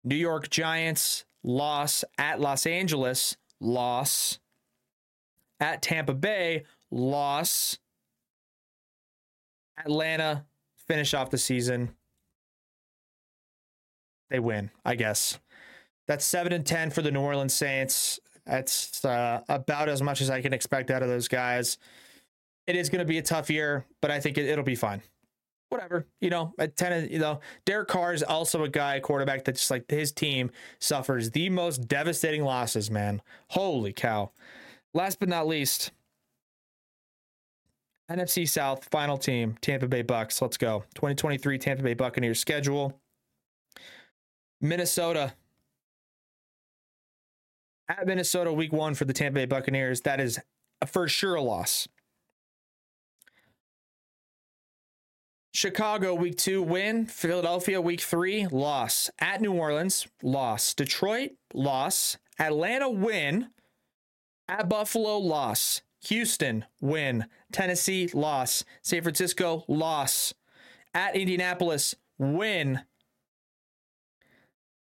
[0.04, 2.04] New York Giants loss.
[2.18, 4.40] At Los Angeles loss.
[5.60, 7.80] At Tampa Bay loss.
[9.78, 10.46] Atlanta
[10.88, 11.92] finish off the season.
[14.30, 15.40] They win, I guess.
[16.08, 18.20] That's 7 and 10 for the New Orleans Saints.
[18.46, 21.78] That's uh, about as much as I can expect out of those guys.
[22.66, 25.02] It is going to be a tough year, but I think it, it'll be fine
[25.70, 29.56] whatever, you know, at 10, you know, Derek Carr is also a guy, quarterback that
[29.56, 33.22] just like his team suffers the most devastating losses, man.
[33.50, 34.32] Holy cow.
[34.94, 35.92] Last but not least,
[38.10, 40.42] NFC South final team, Tampa Bay Bucks.
[40.42, 40.84] Let's go.
[40.96, 43.00] 2023 Tampa Bay Buccaneers schedule.
[44.62, 45.34] Minnesota.
[47.90, 50.02] At Minnesota, week one for the Tampa Bay Buccaneers.
[50.02, 50.40] That is
[50.86, 51.88] for sure a loss.
[55.54, 57.08] Chicago week two win.
[57.08, 59.10] Philadelphia week three loss.
[59.20, 60.74] At New Orleans loss.
[60.74, 62.18] Detroit loss.
[62.38, 63.48] Atlanta win.
[64.48, 65.82] At Buffalo loss.
[66.02, 67.26] Houston win.
[67.52, 68.64] Tennessee loss.
[68.84, 70.34] San Francisco loss.
[70.94, 72.82] At Indianapolis win.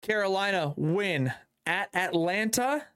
[0.02, 1.32] Carolina win.
[1.66, 2.86] At Atlanta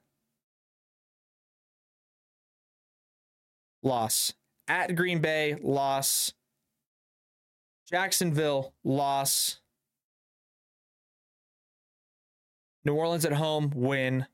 [3.83, 4.33] loss.
[4.67, 6.33] At Green Bay loss.
[7.89, 9.61] Jacksonville loss.
[12.83, 14.25] New Orleans at home win.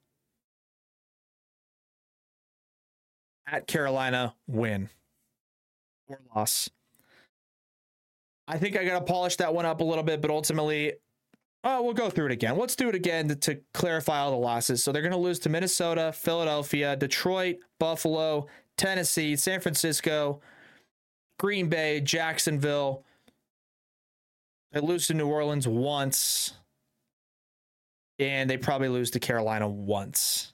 [3.45, 4.89] At Carolina win
[6.07, 6.69] or loss.
[8.47, 10.93] I think I got to polish that one up a little bit, but ultimately,
[11.63, 12.57] oh, we'll go through it again.
[12.57, 14.83] Let's do it again to, to clarify all the losses.
[14.83, 18.47] So they're going to lose to Minnesota, Philadelphia, Detroit, Buffalo,
[18.77, 20.41] Tennessee, San Francisco,
[21.37, 23.03] Green Bay, Jacksonville,
[24.71, 26.53] they lose to New Orleans once,
[28.19, 30.53] and they probably lose to Carolina once.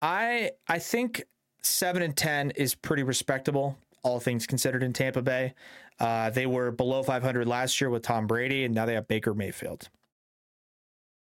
[0.00, 1.22] I I think
[1.60, 5.54] seven and ten is pretty respectable, all things considered in Tampa Bay.
[5.98, 9.34] Uh, they were below 500 last year with Tom Brady, and now they have Baker
[9.34, 9.88] Mayfield.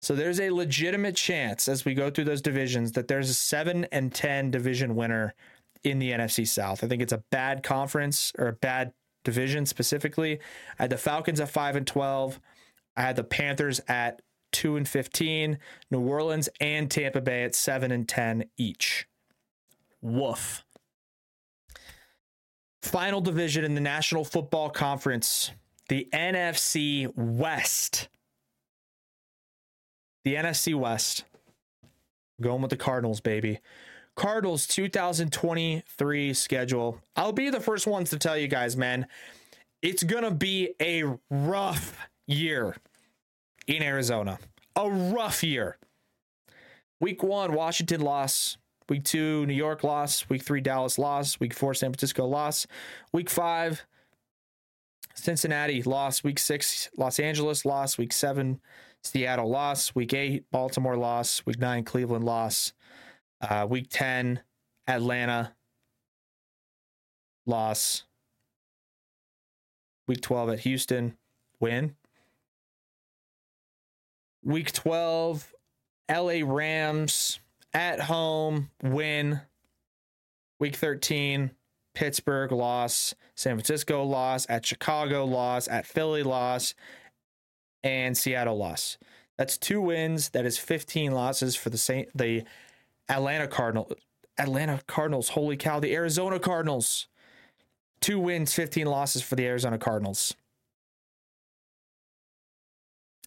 [0.01, 3.85] So there's a legitimate chance as we go through those divisions that there's a seven
[3.85, 5.33] and ten division winner
[5.83, 6.83] in the NFC South.
[6.83, 8.93] I think it's a bad conference or a bad
[9.23, 10.39] division specifically.
[10.79, 12.39] I had the Falcons at 5 and 12.
[12.95, 14.21] I had the Panthers at
[14.51, 15.57] 2 and 15,
[15.91, 19.07] New Orleans and Tampa Bay at 7 and 10 each.
[20.01, 20.63] Woof.
[22.83, 25.51] Final division in the National Football Conference,
[25.87, 28.09] the NFC West.
[30.25, 31.23] The NFC West.
[32.41, 33.61] Going with the Cardinals, baby.
[34.17, 36.99] Cardinals 2023 schedule.
[37.15, 39.07] I'll be the first ones to tell you guys, man,
[39.81, 41.97] it's going to be a rough
[42.27, 42.75] year
[43.65, 44.39] in Arizona.
[44.75, 45.77] A rough year.
[46.99, 48.57] Week one, Washington loss.
[48.93, 50.29] Week two, New York loss.
[50.29, 51.39] Week three, Dallas loss.
[51.39, 52.67] Week four, San Francisco loss.
[53.11, 53.87] Week five,
[55.15, 56.23] Cincinnati loss.
[56.23, 56.91] week six.
[56.95, 57.97] Los Angeles loss.
[57.97, 58.59] week seven.
[59.01, 59.95] Seattle loss.
[59.95, 60.45] week eight.
[60.51, 61.43] Baltimore loss.
[61.43, 61.83] week nine.
[61.83, 62.73] Cleveland loss.
[63.41, 64.41] uh, week 10.
[64.85, 65.55] Atlanta
[67.47, 68.03] loss.
[70.07, 71.17] Week 12 at Houston
[71.59, 71.95] win.
[74.43, 75.51] Week 12,
[76.11, 77.39] LA Rams
[77.73, 79.41] at home win.
[80.59, 81.51] Week 13,
[81.93, 86.73] Pittsburgh loss, San Francisco loss, at Chicago loss, at Philly loss,
[87.83, 88.97] and Seattle loss.
[89.37, 90.29] That's two wins.
[90.29, 92.43] That is 15 losses for the Saint, the
[93.09, 93.91] Atlanta Cardinal
[94.37, 95.29] Atlanta Cardinals.
[95.29, 97.07] Holy cow, the Arizona Cardinals.
[97.99, 100.33] Two wins, 15 losses for the Arizona Cardinals.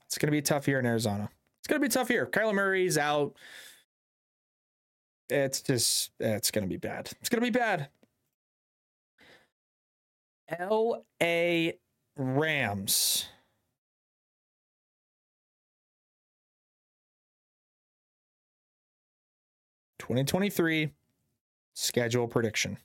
[0.06, 1.28] It's going to be a tough year in Arizona.
[1.60, 2.26] It's going to be a tough year.
[2.26, 3.34] Kyler Murray's out.
[5.28, 7.10] It's just, it's to be bad.
[7.20, 7.88] It's to be bad.
[10.60, 11.70] LA
[12.16, 13.26] Rams.
[19.98, 20.92] Twenty twenty three
[21.74, 22.78] schedule prediction.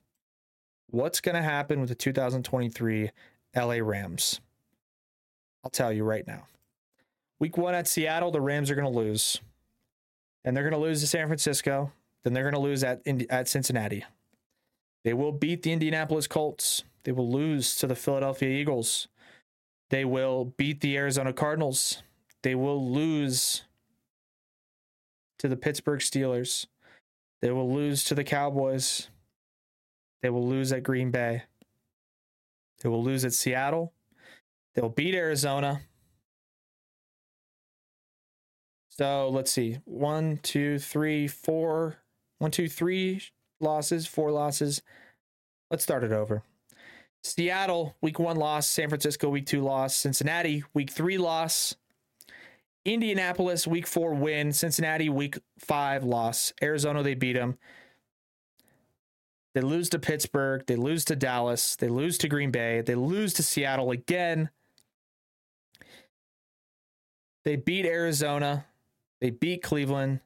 [0.88, 3.11] What's going to happen with the 2023
[3.55, 4.41] LA Rams?
[5.63, 6.47] I'll tell you right now.
[7.39, 9.39] Week one at Seattle, the Rams are going to lose.
[10.43, 11.91] And they're going to lose to San Francisco.
[12.23, 14.06] Then they're going to lose at, at Cincinnati.
[15.03, 16.84] They will beat the Indianapolis Colts.
[17.03, 19.07] They will lose to the Philadelphia Eagles.
[19.89, 22.03] They will beat the Arizona Cardinals.
[22.43, 23.64] They will lose
[25.39, 26.68] to the Pittsburgh Steelers.
[27.41, 29.10] They will lose to the Cowboys.
[30.22, 31.43] They will lose at Green Bay.
[32.81, 33.93] They will lose at Seattle.
[34.76, 35.81] They'll beat Arizona.
[38.89, 39.80] So let's see.
[39.85, 41.98] One, two, three, four.
[42.41, 43.22] One, two, three
[43.59, 44.81] losses, four losses.
[45.69, 46.41] Let's start it over.
[47.23, 48.65] Seattle, week one loss.
[48.65, 49.93] San Francisco, week two loss.
[49.93, 51.76] Cincinnati, week three loss.
[52.84, 54.53] Indianapolis, week four win.
[54.53, 56.51] Cincinnati, week five loss.
[56.63, 57.59] Arizona, they beat them.
[59.53, 60.63] They lose to Pittsburgh.
[60.65, 61.76] They lose to Dallas.
[61.76, 62.81] They lose to Green Bay.
[62.81, 64.49] They lose to Seattle again.
[67.45, 68.65] They beat Arizona.
[69.19, 70.22] They beat Cleveland.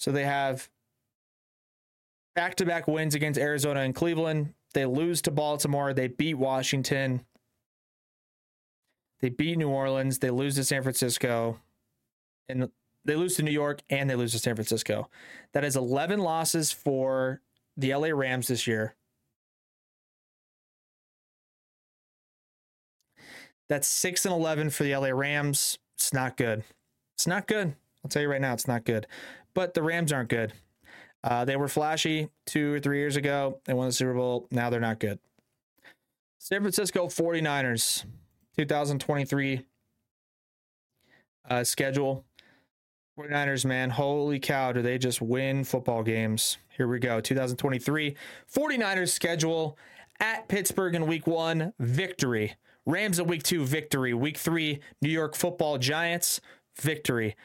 [0.00, 0.66] So they have
[2.34, 4.54] back to back wins against Arizona and Cleveland.
[4.72, 5.92] They lose to Baltimore.
[5.92, 7.26] They beat Washington.
[9.20, 10.18] They beat New Orleans.
[10.18, 11.60] They lose to San Francisco.
[12.48, 12.70] And
[13.04, 15.10] they lose to New York and they lose to San Francisco.
[15.52, 17.42] That is 11 losses for
[17.76, 18.94] the LA Rams this year.
[23.68, 25.78] That's 6 and 11 for the LA Rams.
[25.96, 26.64] It's not good.
[27.16, 27.74] It's not good.
[28.02, 29.06] I'll tell you right now, it's not good.
[29.54, 30.52] But the Rams aren't good.
[31.22, 33.60] Uh, they were flashy two or three years ago.
[33.64, 34.46] They won the Super Bowl.
[34.50, 35.18] Now they're not good.
[36.38, 38.04] San Francisco 49ers,
[38.56, 39.66] 2023
[41.50, 42.24] uh, schedule.
[43.18, 46.56] 49ers, man, holy cow, do they just win football games?
[46.74, 47.20] Here we go.
[47.20, 48.16] 2023
[48.50, 49.76] 49ers schedule
[50.20, 52.54] at Pittsburgh in week one, victory.
[52.86, 54.14] Rams in week two, victory.
[54.14, 56.40] Week three, New York football Giants,
[56.80, 57.36] victory.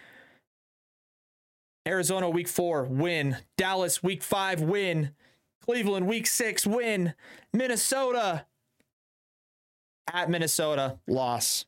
[1.87, 3.37] Arizona week four, win.
[3.57, 5.11] Dallas week five, win.
[5.63, 7.13] Cleveland week six, win.
[7.53, 8.45] Minnesota
[10.11, 11.65] at Minnesota, loss.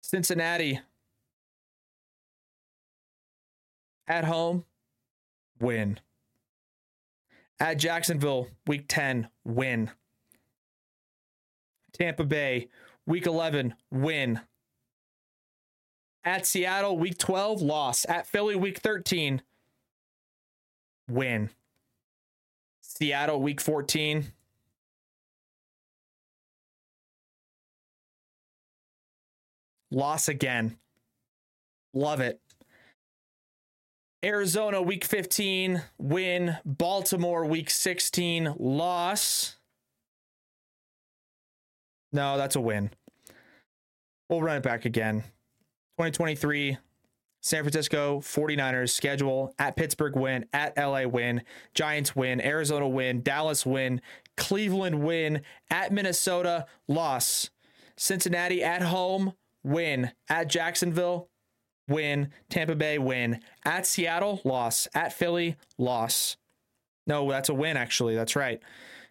[0.00, 0.80] Cincinnati
[4.06, 4.64] at home,
[5.60, 5.98] win.
[7.58, 9.90] At Jacksonville, week 10, win.
[11.92, 12.68] Tampa Bay,
[13.06, 14.40] week 11, win.
[16.26, 18.04] At Seattle, week 12, loss.
[18.08, 19.42] At Philly, week 13,
[21.08, 21.50] win.
[22.82, 24.32] Seattle, week 14.
[29.92, 30.76] Loss again.
[31.94, 32.40] Love it.
[34.24, 36.56] Arizona, week 15, win.
[36.64, 39.58] Baltimore, week 16, loss.
[42.12, 42.90] No, that's a win.
[44.28, 45.22] We'll run it back again.
[45.98, 46.78] 2023
[47.46, 51.42] San Francisco 49ers schedule at Pittsburgh win, at LA win,
[51.74, 54.00] Giants win, Arizona win, Dallas win,
[54.36, 57.50] Cleveland win, at Minnesota loss,
[57.96, 59.32] Cincinnati at home
[59.62, 61.28] win, at Jacksonville
[61.88, 66.36] win, Tampa Bay win, at Seattle loss, at Philly loss.
[67.06, 68.16] No, that's a win actually.
[68.16, 68.60] That's right.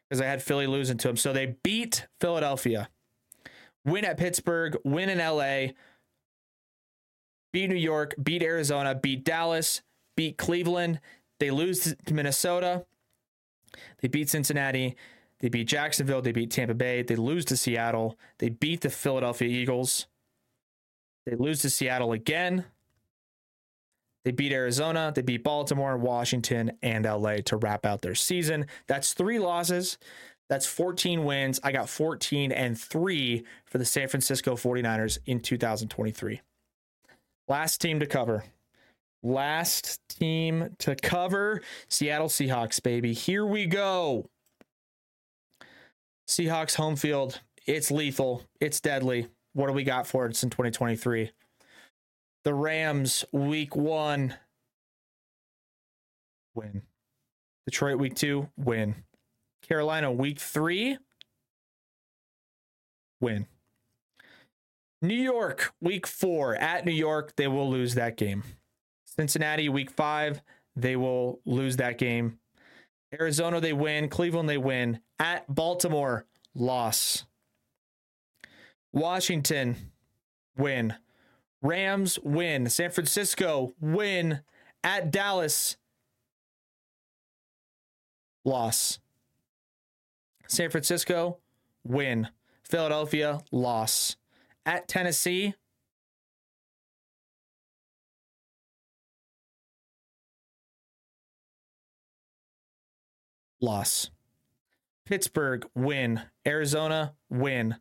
[0.09, 1.17] Because I had Philly losing to them.
[1.17, 2.89] So they beat Philadelphia.
[3.85, 5.73] Win at Pittsburgh, win in LA,
[7.55, 9.81] beat New York, beat Arizona, beat Dallas,
[10.17, 10.99] beat Cleveland.
[11.39, 12.85] They lose to Minnesota.
[14.01, 14.97] They beat Cincinnati.
[15.39, 16.21] They beat Jacksonville.
[16.21, 17.01] They beat Tampa Bay.
[17.01, 18.19] They lose to Seattle.
[18.39, 20.07] They beat the Philadelphia Eagles.
[21.25, 22.65] They lose to Seattle again.
[24.25, 25.13] They beat Arizona.
[25.15, 28.65] They beat Baltimore, Washington, and LA to wrap out their season.
[28.87, 29.97] That's three losses.
[30.49, 31.61] That's 14 wins.
[31.63, 36.41] I got 14 and 3 for the San Francisco 49ers in 2023.
[37.47, 38.43] Last team to cover.
[39.21, 43.13] Last team to cover Seattle Seahawks, baby.
[43.13, 44.29] Here we go.
[46.27, 47.41] Seahawks home field.
[47.67, 48.43] It's lethal.
[48.59, 49.27] It's deadly.
[49.53, 51.31] What do we got for it in 2023?
[52.43, 54.35] The Rams, week one,
[56.53, 56.83] win.
[57.65, 58.95] Detroit, week two, win.
[59.67, 60.97] Carolina, week three,
[63.19, 63.47] win.
[65.05, 68.43] New York, week four, at New York, they will lose that game.
[69.05, 70.41] Cincinnati, week five,
[70.75, 72.39] they will lose that game.
[73.13, 74.09] Arizona, they win.
[74.09, 74.99] Cleveland, they win.
[75.19, 77.25] At Baltimore, loss.
[78.91, 79.91] Washington,
[80.57, 80.95] win.
[81.61, 82.69] Rams, win.
[82.69, 84.41] San Francisco, win.
[84.83, 85.77] At Dallas,
[88.43, 88.99] loss.
[90.47, 91.37] San Francisco,
[91.83, 92.29] win.
[92.63, 94.15] Philadelphia, loss.
[94.65, 95.53] At Tennessee,
[103.61, 104.09] loss.
[105.05, 106.21] Pittsburgh, win.
[106.47, 107.75] Arizona, win.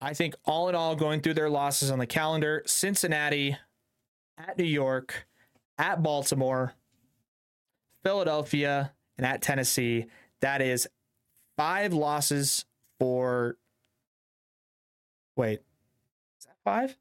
[0.00, 3.56] I think all in all, going through their losses on the calendar, Cincinnati,
[4.38, 5.26] at New York,
[5.78, 6.74] at Baltimore,
[8.02, 10.06] Philadelphia, and at Tennessee.
[10.40, 10.88] That is
[11.56, 12.64] five losses
[12.98, 13.56] for.
[15.40, 15.62] Wait,
[16.38, 16.98] is that five?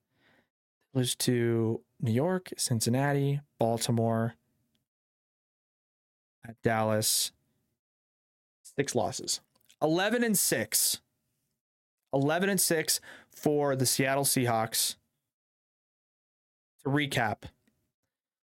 [0.93, 4.35] Lose to New York, Cincinnati, Baltimore,
[6.47, 7.33] at Dallas.
[8.63, 9.41] Six losses.
[9.81, 11.01] 11 and 6.
[12.13, 14.95] 11 and 6 for the Seattle Seahawks.
[16.85, 17.39] To recap,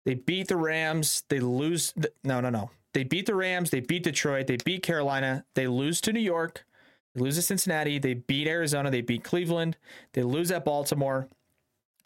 [0.06, 1.24] they beat the Rams.
[1.28, 1.92] They lose.
[1.94, 2.70] The, no, no, no.
[2.94, 3.68] They beat the Rams.
[3.68, 4.46] They beat Detroit.
[4.46, 5.44] They beat Carolina.
[5.54, 6.64] They lose to New York.
[7.14, 7.98] They lose to Cincinnati.
[7.98, 8.90] They beat Arizona.
[8.90, 9.76] They beat Cleveland.
[10.12, 11.28] They lose at Baltimore.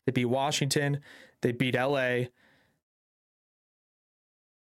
[0.06, 1.00] They beat Washington.
[1.40, 2.26] They beat LA.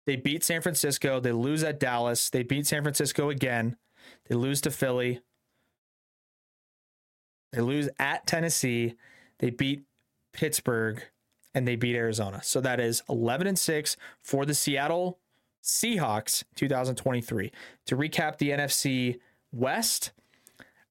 [0.06, 1.20] They beat San Francisco.
[1.20, 2.30] They lose at Dallas.
[2.30, 3.76] They beat San Francisco again.
[4.30, 5.22] They lose to Philly.
[7.52, 8.96] They lose at Tennessee.
[9.40, 9.84] They beat
[10.34, 11.04] Pittsburgh
[11.54, 12.42] and they beat Arizona.
[12.44, 15.20] So that is 11 and 6 for the Seattle
[15.64, 17.52] Seahawks 2023.
[17.88, 19.20] To recap the NFC
[19.52, 20.12] West,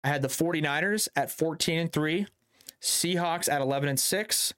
[0.07, 2.29] I had the 49ers at 14 and 3,
[2.81, 4.55] Seahawks at 11 and 6,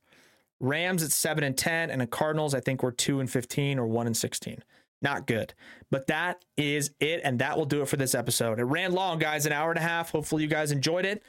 [0.60, 3.86] Rams at 7 and 10, and the Cardinals I think were 2 and 15 or
[3.86, 4.62] 1 and 16.
[5.00, 5.54] Not good.
[5.90, 8.58] But that is it and that will do it for this episode.
[8.58, 10.10] It ran long, guys, an hour and a half.
[10.10, 11.22] Hopefully you guys enjoyed it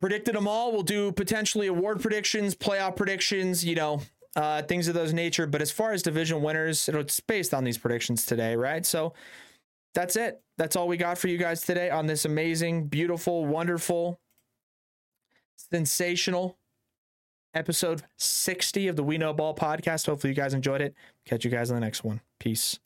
[0.00, 0.72] predicted them all.
[0.72, 4.02] We'll do potentially award predictions, playoff predictions, you know,
[4.34, 5.46] uh, things of those nature.
[5.46, 8.84] But as far as division winners, it's based on these predictions today, right?
[8.84, 9.14] So
[9.96, 10.42] that's it.
[10.58, 14.20] That's all we got for you guys today on this amazing, beautiful, wonderful,
[15.56, 16.58] sensational
[17.54, 20.04] episode 60 of the We Know Ball podcast.
[20.04, 20.94] Hopefully, you guys enjoyed it.
[21.24, 22.20] Catch you guys on the next one.
[22.38, 22.78] Peace.